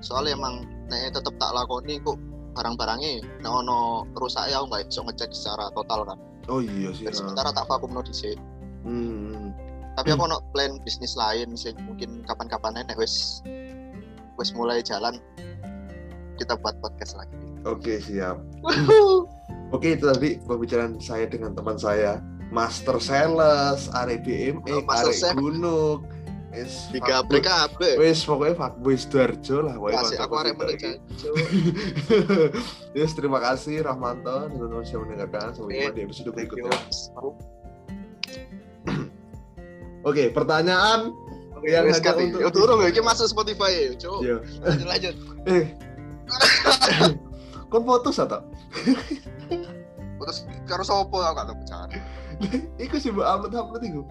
[0.00, 2.16] Soalnya emang nek tetep tak lakoni kok
[2.56, 6.18] barang-barangnya nek ono rusak ya nggak bisa ngecek secara total kan.
[6.48, 7.04] Oh iya sih.
[7.04, 7.18] Dan ya.
[7.20, 8.40] sementara tak vakum no dhisik.
[8.84, 9.52] Hmm.
[9.94, 13.44] Tapi aku ono plan bisnis lain sih mungkin kapan-kapan nek wis
[14.40, 15.20] wis mulai jalan
[16.40, 17.36] kita buat podcast lagi.
[17.68, 18.40] Oke siap.
[19.74, 25.34] Oke itu tadi pembicaraan saya dengan teman saya Master Sales, DME, Oh, Sales.
[25.34, 26.06] Gunung.
[26.54, 27.80] Wis Tiga fuckboy- PKB.
[27.98, 29.74] Wis pokoknya fuckboy Sidoarjo lah.
[29.74, 30.54] pokoknya Masih aku arek.
[30.78, 31.34] Jancuk.
[32.94, 35.50] Yes, terima kasih Rahmanto dan teman-teman yang mendengarkan.
[35.50, 36.70] Sampai jumpa di episode berikutnya.
[40.06, 41.10] Oke, pertanyaan
[41.66, 42.30] yang hanya kati.
[42.30, 44.22] untuk turun iki masuk Spotify ya, Cuk.
[44.22, 44.36] Iya.
[44.62, 45.14] Lanjut lanjut.
[47.74, 47.76] Eh.
[47.76, 48.40] Kon foto atau?
[50.22, 51.88] Terus karo sopo aku gak tau pecahan.
[52.86, 54.02] Iku sih mbak upload upload iku.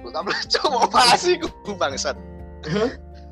[0.00, 2.16] Gue tambah coba apa sih gue bangsat.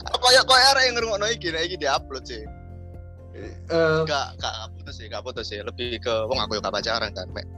[0.02, 2.44] Apa ya kok arek yang ngerungokno iki nek iki diupload sih.
[3.32, 5.58] Eh, Gak gak gak putus sih, gak putus sih.
[5.64, 7.48] Lebih ke wong aku yo gak pacaran kan, Mek.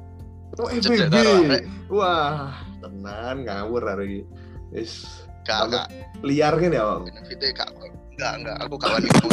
[0.63, 1.11] oh FBB.
[1.11, 1.63] arek.
[1.91, 4.25] Wah, tenan ngawur hari ini.
[4.71, 5.87] Wis Gak gak
[6.23, 7.03] liar kan ya, Bang?
[7.11, 7.69] benefitnya gak
[8.15, 9.27] enggak enggak aku kawan itu.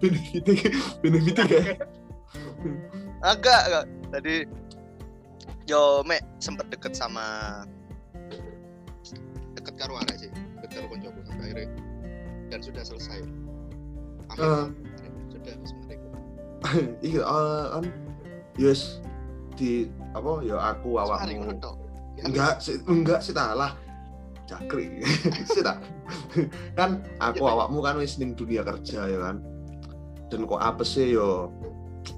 [0.00, 0.70] Benefitnya
[1.00, 1.76] benefitnya kayak
[3.24, 3.84] Agak enggak.
[4.12, 4.34] Tadi
[5.66, 7.24] yo Mek sempet deket sama
[9.56, 10.30] deket karo arek sih.
[10.60, 11.68] Deket karo koncoku sampai akhirnya
[12.52, 13.18] dan sudah selesai.
[14.36, 14.44] Amin.
[14.44, 14.66] Eh.
[15.32, 15.98] Sudah sebenarnya.
[17.14, 17.84] iya eh, kan
[18.58, 18.98] yes
[19.56, 21.76] di apa ya aku awakmu tok.
[22.24, 23.72] enggak sih enggak sih tak lah
[24.48, 25.00] cakri
[25.52, 25.80] sih tak
[26.78, 27.54] kan aku Iya, Pak.
[27.56, 29.36] awakmu kan wis ning dunia kerja ya kan
[30.26, 31.50] dan kok apa sih yo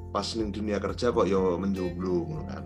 [0.09, 2.65] pas ning dunia kerja kok yo menjomblo ngono kan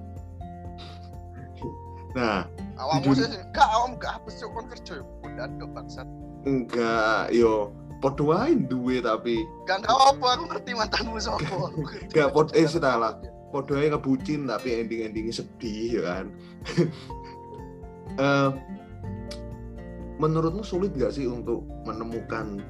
[2.13, 2.41] nah
[2.75, 6.09] Awakmu sih gak awakmu gak apa sih kon kerja yo bodan do bangsat.
[6.43, 11.71] enggak yo podo wae duwe tapi Gak apa aku ngerti mantanmu sapa.
[12.11, 13.15] Gak, pod- eh, sih, tak lah.
[13.49, 16.27] podo ae ngebucin tapi ending-endingnya sedih ya kan
[18.13, 18.51] Eh,
[20.19, 22.61] menurutmu sulit gak sih untuk menemukan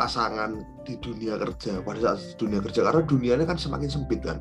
[0.00, 4.40] pasangan di dunia kerja pada saat dunia kerja karena dunianya kan semakin sempit kan.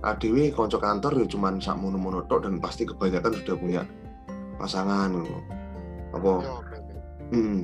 [0.00, 3.82] ADW konco kantor ya cuman sak mono dan pasti kebanyakan sudah punya
[4.56, 5.12] pasangan
[6.16, 6.32] apa?
[6.40, 6.76] Oke.
[7.36, 7.58] hmm,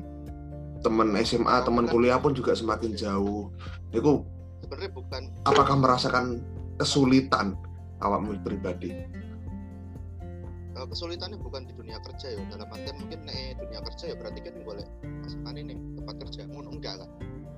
[0.85, 3.49] temen SMA temen kuliah pun juga semakin jauh.
[3.97, 4.21] Itu
[4.61, 5.23] Sebenarnya bukan.
[5.49, 6.45] apakah merasakan
[6.77, 7.57] kesulitan
[8.05, 8.93] awakmu pribadi?
[10.77, 14.55] Kesulitannya bukan di dunia kerja ya dalam artian mungkin nek dunia kerja ya berarti kan
[14.61, 14.85] boleh
[15.25, 15.73] pasangan ini
[16.07, 17.11] tempat kerja ngono enggak kan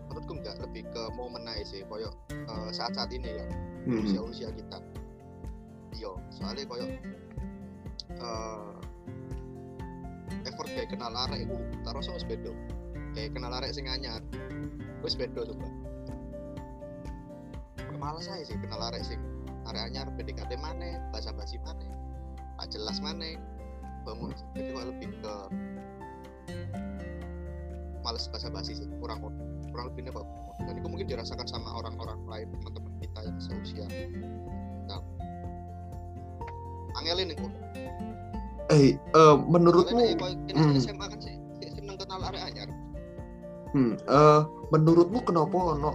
[0.08, 3.46] menurutku enggak lebih ke mau menaik sih koyo eh, saat-saat ini ya
[3.88, 4.04] Hmm.
[4.04, 4.84] usia-usia kita
[5.96, 6.86] iya soalnya koyo
[8.20, 8.72] eh
[10.44, 11.56] effort kayak kenal arek itu
[11.88, 12.52] taruh sama beda
[13.16, 14.20] kayak kenal arek sing anyar
[15.00, 15.72] wis tuh Mbak.
[17.96, 19.16] malas aja sih kenal arek sing
[19.64, 21.88] arek anyar PDKT mana bahasa basi mana
[22.60, 23.40] gak jelas mana
[24.04, 25.34] bangun jadi kok lebih ke
[28.04, 29.22] males bahasa basi sih kurang
[29.74, 30.26] kurang lebihnya kok.
[30.58, 33.86] Dan itu mungkin dirasakan sama orang-orang lain teman-teman kita yang seusia.
[34.90, 35.02] Nah.
[36.98, 37.38] Angelin nih
[38.68, 39.96] eh eh, menurutmu
[40.52, 40.76] hmm.
[40.76, 41.34] SMA kan sih?
[41.60, 42.68] Sih seneng kenal arek anyar.
[43.72, 44.42] Hmm, eh,
[44.72, 45.92] menurutmu kenapa ono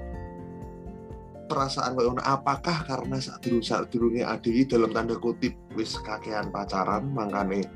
[1.45, 7.13] perasaan ngono apakah karena saat dulu saat durunge ADI dalam tanda kutip wis kakean pacaran
[7.13, 7.67] makane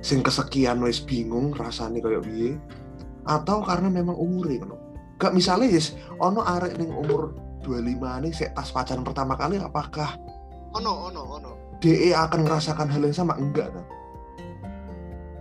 [0.00, 2.56] sing kesekian wis bingung rasanya kayak piye
[3.24, 4.76] atau karena memang umurnya ngono.
[5.20, 10.16] Gak misalnya yes ono arek ning umur 25 nih sek tas pacaran pertama kali apakah
[10.72, 11.52] ono ono ono.
[11.80, 13.36] DE akan merasakan hal yang sama?
[13.40, 13.84] Enggak kan?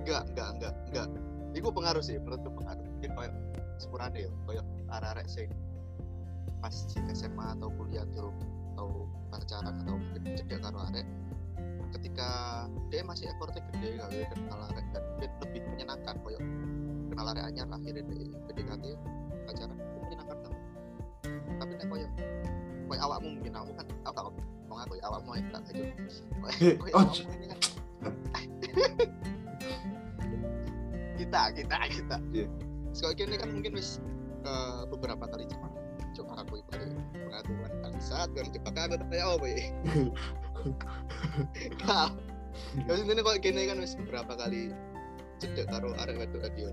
[0.09, 1.07] enggak enggak enggak enggak.
[1.53, 2.83] Itu pengaruh sih menurutku pengaruh.
[2.97, 3.33] Mungkin kayak
[3.77, 5.49] sepurane ya kayak arek-arek sing
[6.59, 6.75] pas
[7.15, 8.33] SMA atau kuliah tuh
[8.75, 11.07] atau pacaran atau mungkin cedek karo arek
[11.95, 12.29] ketika
[12.91, 15.03] dia masih effortnya gede kali kenal arek dan
[15.45, 16.43] lebih menyenangkan kayak
[17.19, 18.83] kenal arek anyar akhirnya dia PDKT
[19.43, 19.75] pacaran.
[19.75, 20.63] Itu menyenangkan banget
[21.59, 22.09] tapi nek kayak
[22.87, 25.83] kayak awakmu mungkin awakmu kan aku tak ngomong aku ya awakmu yang tak aja
[26.95, 27.05] oh,
[27.35, 27.59] ini kan.
[31.19, 32.17] Kita kita kita.
[32.31, 32.47] Iya.
[32.95, 33.99] sekali ini kan mungkin wis
[34.47, 35.71] eh, beberapa kali cepat.
[36.15, 36.71] Coba aku itu
[37.11, 38.71] pengakuan bangsat kan cepat.
[38.71, 39.59] Kan ada ya apa ya.
[41.83, 42.07] Kau
[42.87, 44.71] kau ini kok gini kan wis beberapa kali
[45.43, 46.71] cedek karo arek wedok tadi yo.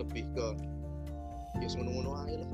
[0.00, 0.46] Lebih ke
[1.60, 2.50] ya ngono-ngono aja lah.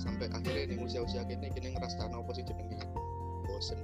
[0.00, 2.80] Sampai akhirnya ini usia-usia kini kini ngerasa apa sih jenenge?
[3.44, 3.78] Bosen.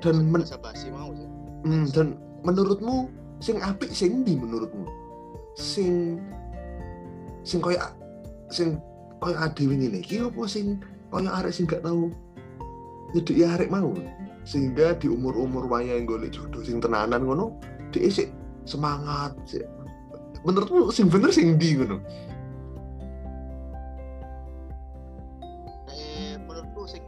[0.00, 1.28] Dan men, basi mau sih.
[1.66, 2.16] Hmm, dan
[2.46, 3.10] menurutmu
[3.42, 4.88] sing apik sing ndi menurutmu?
[5.58, 6.20] Sing
[7.44, 7.80] sing koyo
[8.48, 8.80] sing
[9.20, 10.80] koyo adewe ngene iki apa sing
[11.12, 12.08] koyo arek sing gak tau
[13.12, 13.92] nyedeki arek mau?
[14.46, 17.58] Sehingga di umur-umur waya yang golek jodoh sing tenanan ngono
[17.90, 18.30] dia sik
[18.66, 19.32] semangat
[20.42, 21.98] menurutmu sing bener sing ndi ngono?
[25.90, 27.02] Eh menurutku sing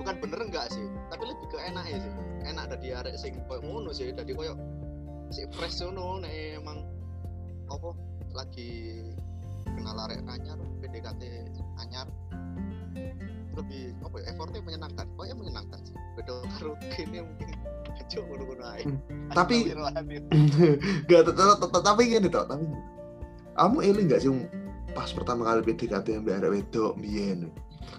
[0.00, 0.84] bukan bener enggak sih?
[1.12, 2.12] Tapi lebih ke enak ya sih.
[2.48, 4.12] Enak dari arek sing koyo ngono sih.
[4.12, 4.56] Dari koyo
[5.32, 6.84] si fresh ngono nek emang
[7.68, 7.92] apa
[8.36, 9.00] lagi
[9.64, 11.22] kenal arek anyar PDKT
[11.80, 12.06] anyar
[13.56, 15.06] lebih apa ya effortnya menyenangkan.
[15.16, 15.96] Koyo menyenangkan sih.
[16.14, 17.56] Beda karo kene mungkin.
[17.96, 18.82] Ae.
[18.84, 18.98] Hmm,
[19.32, 20.22] tapi- Astagfirullahaladzim.
[21.08, 22.64] gak tapi gini toh tapi
[23.56, 24.30] kamu eling gak sih
[24.92, 27.50] pas pertama kali PDKT yang arek wedok biyen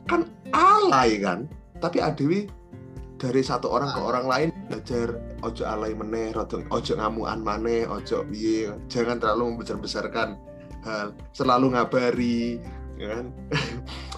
[0.07, 1.49] kan alay kan?
[1.77, 2.47] Tapi adewi
[3.17, 8.21] dari satu orang ke orang lain belajar ojo alay meneh ojo, ojo ngamuan maneh ojo
[8.29, 8.69] piye.
[8.89, 10.37] Jangan terlalu membesar-besarkan
[10.85, 11.13] hal.
[11.33, 12.61] Selalu ngabari
[13.01, 13.25] ya kan?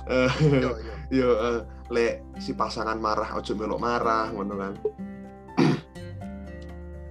[0.10, 4.74] Eh, yo yo yo eh, lek si pasangan marah ojo melok marah ngono kan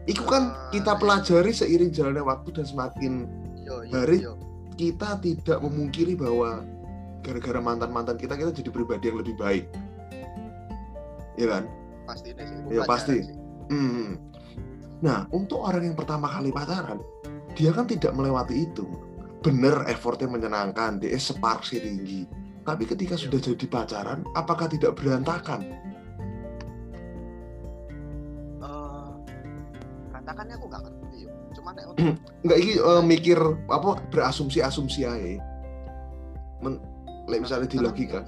[0.08, 3.12] Iku kan kita pelajari seiring jalannya waktu dan semakin
[3.60, 4.34] yo yo Hari- yo
[4.78, 6.62] kita tidak memungkiri bahwa
[7.20, 9.66] gara-gara mantan-mantan kita kita jadi pribadi yang lebih baik.
[11.34, 11.64] Iya kan?
[12.06, 13.16] pasti ini sih Ya, pasti.
[13.20, 13.36] sih.
[13.68, 14.16] Hmm.
[15.02, 17.02] Nah, untuk orang yang pertama kali pacaran,
[17.52, 18.86] dia kan tidak melewati itu.
[19.44, 22.22] Bener effortnya menyenangkan, dia separsi tinggi.
[22.68, 25.64] Tapi ketika sudah jadi pacaran, apakah tidak berantakan?
[28.60, 29.10] Eh,
[30.12, 32.04] berantakannya aku nggak ngerti yo cuman nek untuk
[32.44, 33.40] Enggak ini eh, mikir
[33.72, 35.40] apa berasumsi-asumsi aja.
[36.60, 36.76] Men,
[37.24, 38.20] lek misalnya di logika.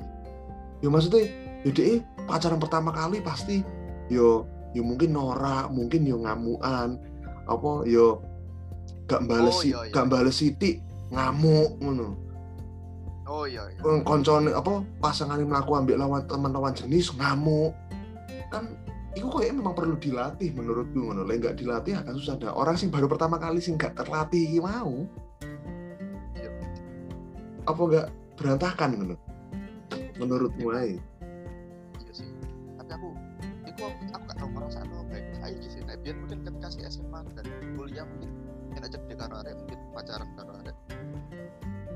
[0.80, 1.28] Ya maksudnya,
[1.68, 3.60] ya dia pacaran pertama kali pasti
[4.08, 6.96] yo yo mungkin norak, mungkin yo ngamuan,
[7.44, 8.24] apa yo
[9.04, 9.92] gak bales Oh, iya, iya.
[9.92, 10.40] gak bales
[11.12, 12.29] ngamuk ngono.
[13.30, 17.72] Oh iya iya Koncone apa pasangan melaku ambil lawan teman lawan jenis ngamuk.
[18.50, 18.74] Kan
[19.14, 21.22] itu kayaknya memang perlu dilatih menurutku ngono.
[21.22, 25.06] Lek gak dilatih akan susah ada orang sing baru pertama kali sing gak terlatih mau.
[26.34, 26.50] Iya.
[27.70, 29.16] Apa gak berantakan ngono?
[30.18, 30.98] Menurutmu ae.
[32.02, 32.28] iya sih
[32.76, 33.08] tapi aku
[33.64, 36.80] itu aku, aku gak tau ngerasa apa baik baik sih nah biar mungkin ketika si
[36.84, 37.46] SMA dan
[37.78, 38.30] kuliah mungkin
[38.76, 40.76] kita cek karo arek mungkin pacaran karo arek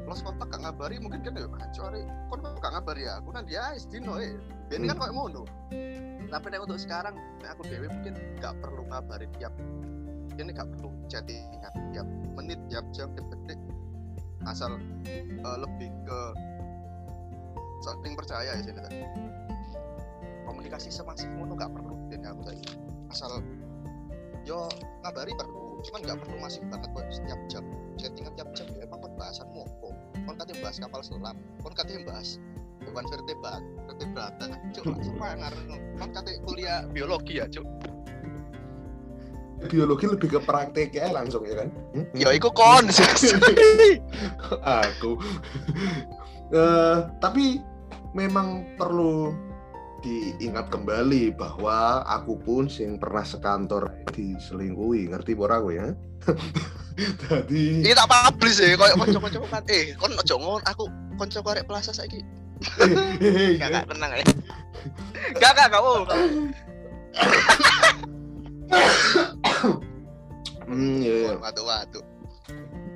[0.05, 3.13] los kontak gak ngabari mungkin kan ya maco arek kon kok gak ngabari ya?
[3.25, 4.37] Aku nanti ya istino eh.
[4.69, 5.01] Biar kan Hmm.
[5.01, 5.43] kayak ngono.
[6.29, 9.55] Tapi nek untuk sekarang nek aku dewe mungkin gak perlu ngabari tiap
[10.35, 13.59] ini gak perlu chattingan tiap menit tiap jam tiap detik.
[14.45, 14.77] Asal
[15.09, 16.21] eh, lebih ke
[17.85, 19.01] saling percaya ya sini tadi
[20.45, 22.65] komunikasi semasif ngono gak perlu dan aku tadi.
[23.09, 23.41] Asal
[24.45, 24.69] yo
[25.01, 27.65] ngabari perlu cuman gak perlu masif banget kok setiap jam
[28.01, 29.89] chattingan tiap jam ya emang pembahasanmu apa
[30.25, 32.29] kon katanya bahas kapal selam kon katanya bahas
[32.85, 34.47] bukan vertebrat vertebrata
[34.77, 35.63] cuk sumpah ngarep
[35.99, 37.67] kon katanya kuliah biologi ya cuk
[39.65, 41.73] Biologi lebih ke prakteknya langsung ya kan?
[41.97, 42.05] Hmm?
[42.13, 42.85] ya iku kon
[44.85, 45.17] aku.
[46.55, 47.59] Eh, tapi
[48.13, 49.33] memang perlu
[50.05, 55.97] diingat kembali bahwa aku pun sing pernah sekantor diselingkuhi, ngerti pora aku ya?
[56.95, 60.85] Jadi ini tak publish ya koyo kanca-kanca kan eh kon ojo ngon aku
[61.19, 62.23] kanca korek plaza saiki
[62.79, 64.25] Hehehe, gak gak tenang ya
[65.37, 66.31] gak gak gak mau gak mau.
[70.65, 72.01] Hmm, ya, watu watu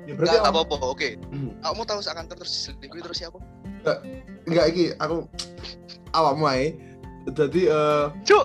[0.09, 1.09] Ya, berarti awak- apa-apa, oke.
[1.29, 1.53] Hmm.
[1.61, 3.37] Kamu mau tahu seakan terus selingkuh terus siapa?
[4.49, 5.29] enggak iki aku
[6.09, 6.73] awakmu ae.
[7.29, 8.41] Jadi eh Cuk.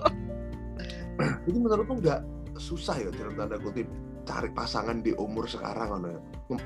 [1.49, 2.21] itu menurutmu enggak
[2.55, 3.89] susah ya dalam tanda kutip
[4.25, 6.17] cari pasangan di umur sekarang ya?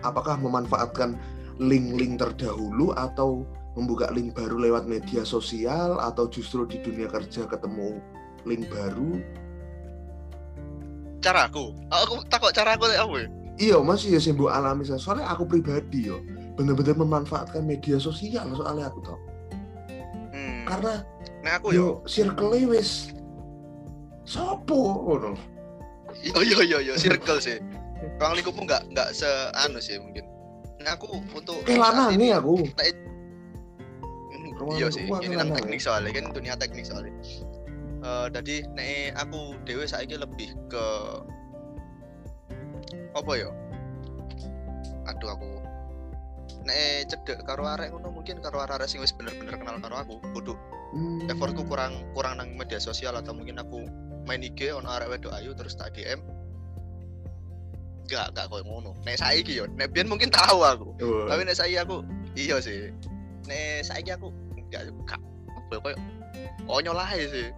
[0.02, 1.20] Apakah memanfaatkan
[1.60, 3.44] link-link terdahulu atau
[3.76, 8.00] membuka link baru lewat media sosial atau justru di dunia kerja ketemu
[8.48, 9.20] link baru?
[11.20, 11.76] Caraku.
[11.92, 13.28] Aku takut cara aku apa ya?
[13.60, 14.88] Iya masih ya sih mbok alami.
[14.88, 16.24] Soalnya aku pribadi yo
[16.56, 19.20] bener-bener memanfaatkan media sosial soalnya aku tau.
[20.32, 20.64] Hmm.
[20.64, 21.04] Karena
[21.44, 21.76] Nah aku yo.
[21.76, 23.12] yo circle wis
[24.24, 25.36] sopo ngono.
[26.20, 27.58] Yo yo yo yo circle sih.
[28.18, 30.26] Ruang lingkupmu nggak nggak seanu sih mungkin.
[30.80, 32.54] Nah aku untuk saat lanang ini- nih aku.
[34.76, 37.16] Iya sih, ini nang teknik soalnya kan dunia teknik soalnya.
[38.00, 40.86] Eh jadi nek aku dewe saiki lebih ke
[43.16, 43.50] apa ya?
[45.08, 45.48] Aduh aku
[46.64, 50.54] nek cedek karo arek ngono mungkin karo arek sing wis bener-bener kenal karo aku kudu
[50.90, 51.22] Hmm.
[51.30, 53.86] effortku kurang kurang nang media sosial atau mungkin aku
[54.30, 56.22] main IG ono arek wedok ayu terus tak DM
[58.10, 58.98] Gak, gak koyo ngono.
[59.06, 60.98] Nek saiki yo, nek biyen mungkin tahu aku.
[60.98, 61.30] Wah.
[61.30, 62.02] Tapi nek saiki aku
[62.34, 62.90] iya sih.
[63.46, 65.22] Nek saiki aku enggak gak
[65.70, 65.98] ya, koyo
[66.66, 67.54] konyol aja sih.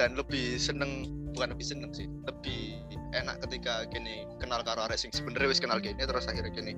[0.00, 2.80] Dan lebih seneng bukan lebih seneng sih, lebih
[3.12, 6.72] enak ketika gini kenal karo arek sing sebenarnya wis kenal gini terus akhirnya gini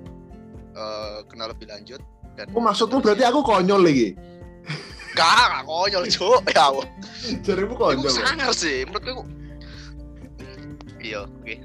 [0.75, 2.03] eh kenal lebih lanjut
[2.39, 4.15] dan Oh maksudmu berarti aku konyol lagi.
[5.21, 6.87] Gak konyol cuk ya Allah.
[7.41, 8.05] Jarimu Iku konyol.
[8.05, 8.11] ya?
[8.15, 9.23] sangar sih menurutku iku
[10.99, 11.55] iya oke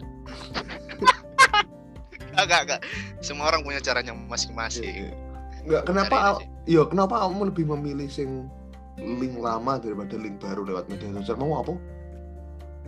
[2.34, 2.80] gak gak gak
[3.20, 5.14] semua orang punya caranya masing-masing
[5.64, 6.46] Enggak kenapa Cari al- aja.
[6.66, 8.50] iya kenapa kamu lebih memilih sing
[8.96, 11.72] link lama daripada link baru lewat media sosial mau apa?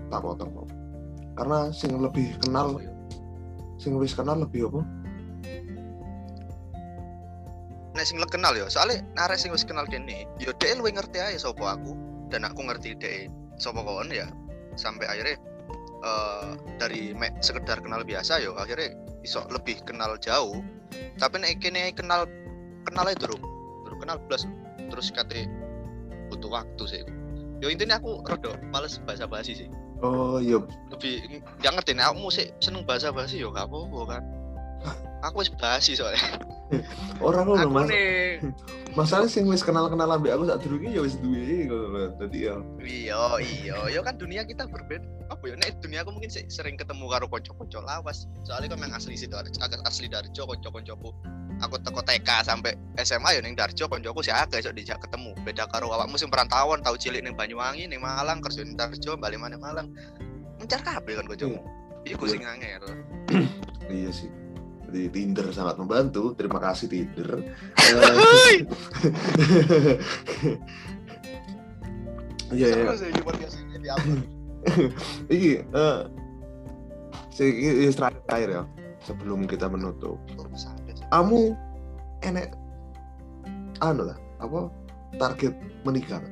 [0.06, 0.66] Tak potong mau.
[1.34, 2.92] Karena sing lebih kenal ya?
[3.76, 4.84] sing wis kenal lebih apa?
[7.96, 11.48] Nek sing kenal ya soalnya narek sing wis kenal kene yo dhek luwih ngerti aja
[11.48, 11.96] sapa aku
[12.28, 14.28] dan aku ngerti dhek sapa kawan ya.
[14.76, 15.40] Sampai akhirnya
[16.04, 18.92] eh dari mek sekedar kenal biasa yo akhirnya
[19.24, 20.60] iso lebih kenal jauh.
[21.16, 22.28] Tapi nek kene kenal
[22.84, 23.42] kenal itu durung
[23.88, 24.44] durung kenal plus
[24.92, 25.48] terus kate
[26.28, 27.02] butuh waktu sih.
[27.64, 29.68] Yo intinya aku rada males bahasa basi sih.
[30.04, 30.60] Oh iya.
[30.92, 34.22] Lebih yang ngerti nek aku sih seneng bahasa basi yo gak apa-apa kan
[35.26, 36.38] aku wis basi soalnya
[37.26, 37.88] orang ngono aku mas.
[37.90, 38.40] nih
[38.96, 42.16] Masalah sing wis kenal-kenal ambek aku saat durunge ya wis duwe ngono.
[42.16, 45.04] Dadi ya Iya, iya, ya kan dunia kita berbeda.
[45.28, 45.54] Apa ya?
[45.60, 48.24] Nek dunia aku mungkin se- sering ketemu karo konco-konco lawas.
[48.48, 49.36] Soalnya kan yang asli situ
[49.84, 51.12] asli Darjo konco-koncoku.
[51.60, 55.36] Aku teko TK sampai SMA ya ning Darjo koncoku sih agak iso dijak ketemu.
[55.44, 59.36] Beda karo awakmu sing perantauan tau cilik ning Banyuwangi, ning Malang, kerja ning Darjo, bali
[59.36, 59.92] maneh Malang.
[60.56, 61.60] Mencar kabeh kan koncomu.
[62.08, 62.80] Iku sing angel.
[63.92, 64.32] iya sih.
[64.86, 66.30] Jadi Tinder sangat membantu.
[66.38, 67.42] Terima kasih Tinder.
[67.76, 68.62] Hei!
[72.46, 72.94] Iya iya.
[72.94, 74.06] Ya di apa?
[75.34, 75.98] Iki eh
[77.42, 78.62] iki terakhir ya
[79.02, 80.14] sebelum kita menutup.
[81.10, 81.58] Kamu
[82.22, 82.54] enek
[83.82, 84.70] anu lah apa
[85.20, 86.22] target menikah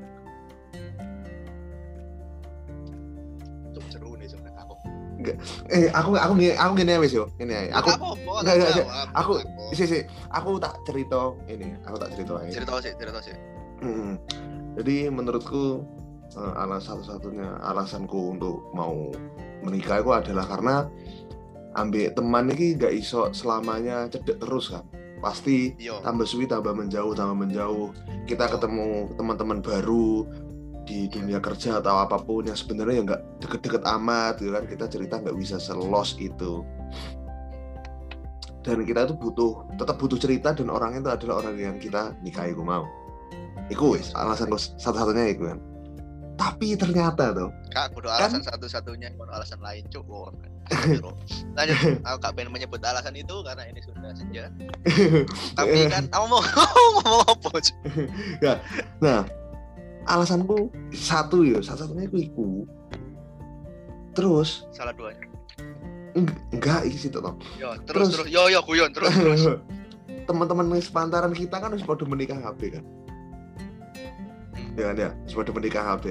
[5.27, 5.72] aku.
[5.72, 7.68] eh aku aku gini aku gini ya wis yo ini ae.
[7.72, 7.89] aku
[8.45, 12.51] Gak Nggak, gak aku gak sih sih aku tak cerita ini aku tak cerita aja
[12.53, 13.37] cerita sih, cerita sih.
[13.81, 14.16] Hmm.
[14.75, 15.83] Jadi menurutku
[16.35, 19.09] eh, alas satu-satunya alasanku untuk mau
[19.62, 20.75] menikah itu adalah karena
[21.75, 24.85] ambek teman ini gak iso selamanya cedek terus kan.
[25.18, 26.05] Pasti Iya.
[26.05, 27.91] tambah suwi tambah menjauh tambah menjauh.
[28.29, 30.29] Kita ketemu teman-teman baru
[30.85, 34.85] di dunia kerja atau apa pun yang sebenarnya ya nggak deket-deket amat gitu kan kita
[34.89, 36.61] cerita nggak bisa selos itu
[38.64, 42.53] dan kita itu butuh tetap butuh cerita dan orang itu adalah orang yang kita nikahi
[42.53, 42.85] gue mau
[43.72, 45.59] Iku wis alasan gue satu-satunya itu kan
[46.35, 50.07] tapi ternyata tuh Kak, kudu Kan- alasan satu-satunya, kudu alasan lain cuk.
[51.59, 54.47] Lanjut, aku gak pengen menyebut alasan itu karena ini sudah senja.
[55.59, 56.39] Tapi kan, kamu mau
[57.03, 57.49] ngomong apa?
[57.59, 57.74] Cuk?
[59.03, 59.26] nah
[60.07, 62.47] alasanku satu ya satu-satunya itu iku
[64.13, 65.27] terus Salah duanya.
[66.15, 67.21] eng- enggak iki sih Yo,
[67.83, 68.09] terus Terus.
[68.15, 69.43] terus, yo yo guyon terus terus.
[70.25, 72.85] teman-teman sepantaran kita kan harus pada menikah HB kan
[74.75, 76.05] ya kan ya harus pada menikah HB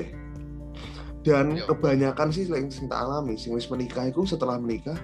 [1.23, 1.65] dan Yo.
[1.65, 4.99] kebanyakan sih yang sing tak alami sing wis menikah itu setelah menikah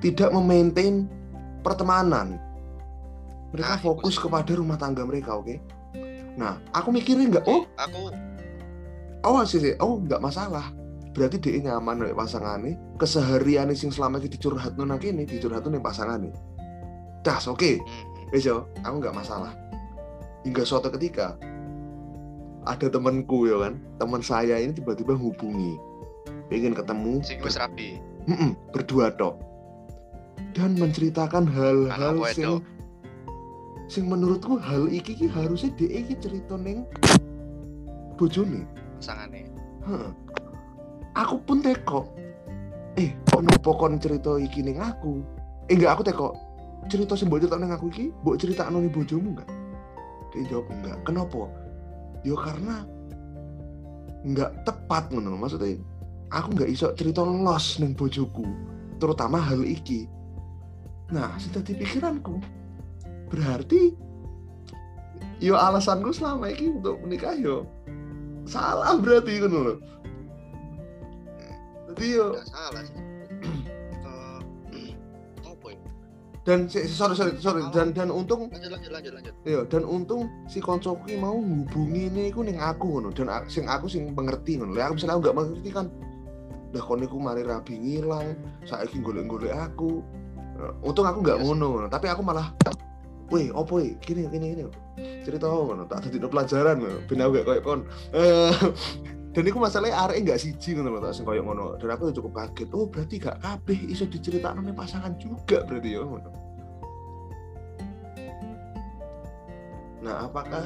[0.00, 1.04] tidak memaintain
[1.60, 2.40] pertemanan
[3.52, 4.22] mereka Nah, fokus sih.
[4.24, 5.60] kepada rumah tangga mereka oke
[6.34, 7.62] nah aku mikirnya enggak oh
[9.24, 9.74] Aku oh sih sih.
[9.80, 10.68] Oh nggak masalah.
[11.16, 15.80] Berarti dia nyaman oleh pasangannya keseharian sing selama ini dicurhat nang kene dicurhat nih.
[15.80, 16.36] Pasangannya
[17.24, 17.80] das oke.
[17.80, 18.30] Hmm.
[18.36, 18.68] wes yo.
[18.84, 19.56] Aku nggak masalah.
[20.44, 21.40] Hingga suatu ketika
[22.68, 23.80] ada temanku ya kan.
[23.96, 25.80] Teman saya ini tiba-tiba hubungi.
[26.52, 27.24] Pengen ketemu.
[27.24, 27.96] Sing wis rapi.
[28.76, 29.40] Berdua tok.
[30.52, 32.60] Dan menceritakan hal-hal sing.
[33.88, 36.88] Sing menurutku hal iki ki harusnya dia iki cerita ning
[38.16, 38.64] bojone.
[39.00, 39.50] Pasangane.
[39.84, 40.10] Heeh.
[41.14, 42.08] aku pun teko.
[42.98, 45.22] Eh kenapa kon cerita iki ning aku?
[45.68, 46.28] Eh enggak aku teko.
[46.88, 49.48] Cerita sing cerita ning aku iki mbok cerita ning bojomu enggak?
[50.32, 50.96] Dia jawab enggak.
[51.06, 51.42] Kenapa?
[52.24, 52.86] Yo karena
[54.24, 55.76] enggak tepat ngono maksudnya.
[56.32, 58.42] Aku nggak iso cerita los ning bojoku
[58.98, 60.08] terutama hal iki.
[61.12, 62.63] Nah sudah di pikiranku
[63.34, 63.82] berarti
[65.38, 67.66] yo alasanku selama ini untuk menikah yo
[68.46, 69.78] salah berarti ngono loh
[71.90, 72.94] jadi yo Enggak salah sih.
[72.94, 74.90] Eh,
[75.62, 75.78] ya?
[76.44, 79.34] dan si- sorry sorry sorry dan dan untung Lanjut lanjut lanjut lanjut.
[79.42, 83.64] Iya, dan untung si koncoku ki mau hubungi ini iku ning aku ngono dan sing
[83.64, 84.76] aku sing mengerti ngono.
[84.76, 85.86] Aku misalnya aku nggak mengerti kan
[86.74, 88.34] lah kon niku mari rabi ngilang,
[88.66, 90.02] saiki golek-golek aku.
[90.58, 91.86] Eh, Untung aku nggak Iya ngono.
[91.88, 92.50] tapi aku malah
[93.34, 94.14] Weh, opo iki?
[94.14, 94.62] Gini gini gini.
[95.26, 96.78] Cerita ngono, tak dadi pelajaran.
[97.10, 97.80] Ben aku gak koyo kon.
[98.14, 98.54] Eh,
[99.34, 101.74] dan iku masalahnya arek nggak siji ngono tak sing koyo ngono.
[101.82, 102.70] Dan aku cukup kaget.
[102.70, 106.30] Oh, berarti gak kabeh iso diceritakno pasangan juga berarti ya ngono.
[110.06, 110.62] Nah, apakah.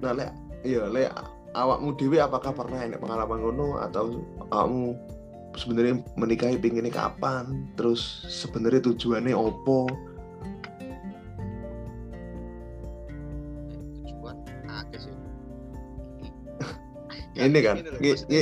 [0.00, 0.32] Nah, lek
[0.64, 1.12] iya lek
[1.52, 4.96] awakmu dhewe apakah pernah enek pengalaman ngono atau awakmu
[5.60, 7.68] sebenarnya menikahi pinginnya kapan?
[7.76, 10.07] Terus sebenarnya tujuannya opo?
[17.38, 17.76] Ini kan,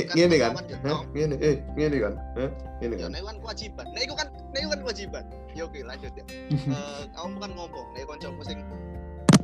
[0.09, 1.05] ngene kan, ya, tau.
[1.13, 2.49] Ngene, eh, ngene kan, Hah?
[2.81, 3.09] ngene Ya, kan.
[3.13, 3.85] nek kan kewajiban.
[3.93, 5.23] Nek iku kan nek iku kan kewajiban.
[5.53, 6.25] Ya oke, lanjut ya.
[6.77, 8.59] Eh, kamu kan ngomong nek kancamu sing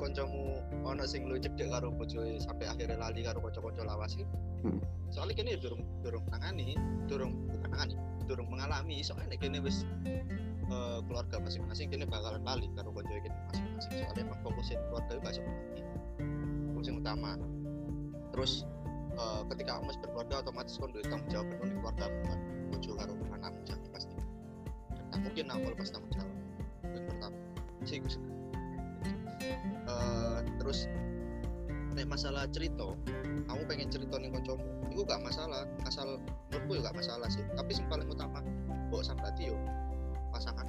[0.02, 0.42] kancamu
[0.84, 4.26] ono sing lu cedek karo bojoe sampai akhirnya lali karo kanca-kanca lawas iki.
[4.66, 4.82] Hmm.
[5.14, 6.74] Soalnya kene durung durung tangani,
[7.06, 7.96] durung bukan tangani,
[8.26, 9.06] durung mengalami.
[9.06, 13.92] Soalnya kene wis eh, keluarga masing-masing kene bakalan lali karo kanca kene masing-masing.
[14.02, 15.82] Soalnya emang fokusin keluarga itu gak seperti
[16.74, 17.32] fokus yang utama.
[18.34, 18.66] Terus
[19.14, 22.40] eh, ketika kamu berkeluarga otomatis kon duwe tanggung jawab penuh keluarga kan
[22.74, 24.16] bojo karo anakmu jangan pasti.
[25.14, 26.36] Tak mungkin aku lepas tanggung jawab.
[26.94, 27.38] Yang pertama.
[27.84, 28.30] Sih gue suka.
[29.84, 30.88] Eh, terus
[31.94, 32.98] nek masalah cerita
[33.46, 36.18] kamu pengen cerita nih koncomu itu gak masalah asal
[36.50, 38.42] menurutku juga gak masalah sih tapi yang paling utama
[38.90, 39.54] bawa sampai yo
[40.34, 40.66] pasangan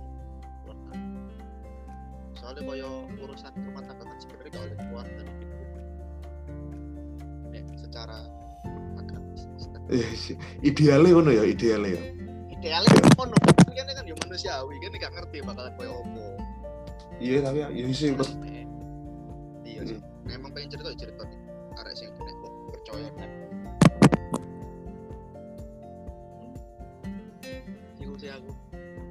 [2.37, 5.25] soalnya koyo urusan rumah tangga kan sebenarnya gak oleh keluarga
[7.55, 8.19] nek secara
[8.99, 9.47] agamis
[9.87, 10.35] Iya sih.
[10.65, 12.03] Idealnya ngono ya, idealnya ya.
[12.51, 13.37] idealnya kan ono.
[13.75, 16.25] Kan kan yo manusiawi kan gak ngerti bakalan koyo opo.
[17.21, 18.11] Iya tapi ya, iya sih.
[18.17, 18.35] Nek-
[19.63, 19.99] iya sih.
[20.25, 21.39] Nek emang pengen cerita ya cerita nih.
[21.79, 22.37] Arek sing nek
[22.73, 23.09] percaya.
[23.15, 23.31] Kan
[28.01, 28.51] Iku sih aku.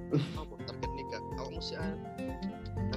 [0.42, 1.54] Apa target nikah aku.
[1.54, 1.76] mesti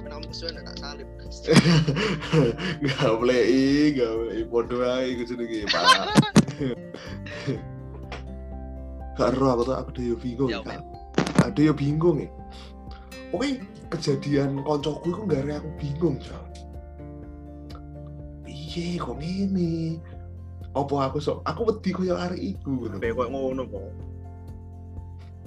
[0.07, 1.07] tapi kamu kesuwen tak salib
[2.87, 4.43] Gak boleh i, gak boleh i.
[4.47, 5.83] Podo ae iku jenenge, Pak.
[9.19, 10.47] Gak roh aku tuh aku yo bingung.
[10.47, 10.63] Ya.
[11.43, 12.29] Ada yo bingung ya.
[13.35, 13.59] Oke,
[13.91, 16.43] kejadian koncoku itu gak aku bingung, Cal.
[18.47, 19.99] Piye kok ngene?
[20.71, 22.95] Apa aku sok aku wedi koyo arek iku ngono.
[22.95, 23.91] Sampai kok ngono kok.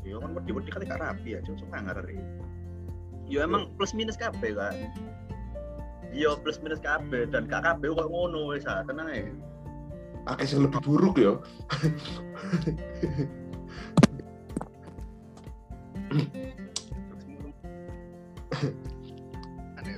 [0.04, 2.20] Ya kan wedi-wedi kan gak rapi ya, cuma nggak hari.
[3.30, 4.74] Ya emang plus minus kabeh kan.
[6.10, 9.30] Iya plus minus kabeh dan gak kabeh kok ngono wis ah, tenang ae.
[10.26, 11.38] Akeh sing lebih buruk ya.
[19.78, 19.96] aneh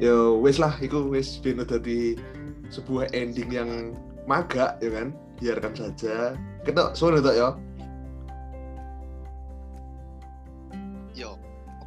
[0.00, 2.16] Ya wis lah iku wis ben dadi
[2.72, 3.92] sebuah ending yang
[4.24, 5.12] magak ya kan.
[5.36, 6.32] Biarkan saja.
[6.64, 7.52] Kita suara tok ya.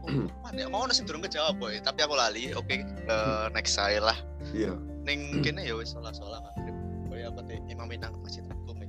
[0.44, 4.18] mana mau nasi durung kejawab boy tapi aku lali oke eh, next saya lah
[4.52, 4.76] Iya.
[5.04, 6.76] ning kene ya wis salah-salah maghrib
[7.08, 8.88] koyo aku teh imam minang masjid agung ya.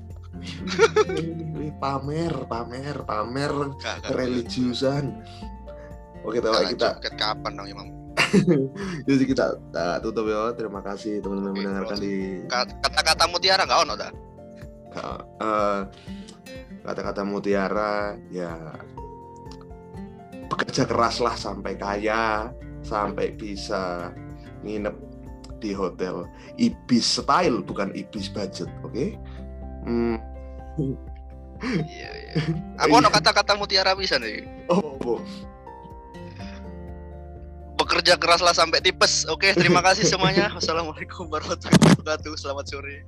[1.80, 5.22] Pamer, pamer, pamer Gak, religiusan.
[6.26, 7.86] Oke, tahu kita ket kapan dong imam
[9.06, 9.44] jadi kita
[9.74, 10.50] uh, tutup ya.
[10.58, 14.10] Terima kasih teman-teman mendengarkan di Ka- kata-kata mutiara nggak ono dah
[14.94, 15.80] eh,
[16.82, 18.54] kata-kata mutiara ya
[20.54, 22.54] bekerja keras lah sampai kaya
[22.86, 24.14] sampai bisa
[24.62, 24.94] nginep
[25.58, 26.30] di hotel.
[26.54, 29.18] Ibis style bukan ibis budget oke?
[29.82, 30.16] Hmm,
[31.90, 32.34] iya iya.
[32.86, 35.20] Aku ono kata-kata mutiara bisa nih oh, oh.
[37.84, 39.44] kerja keraslah sampai tipes oke?
[39.54, 40.50] Terima kasih semuanya.
[40.56, 42.32] Wassalamualaikum warahmatullahi wabarakatuh.
[42.40, 43.04] Selamat sore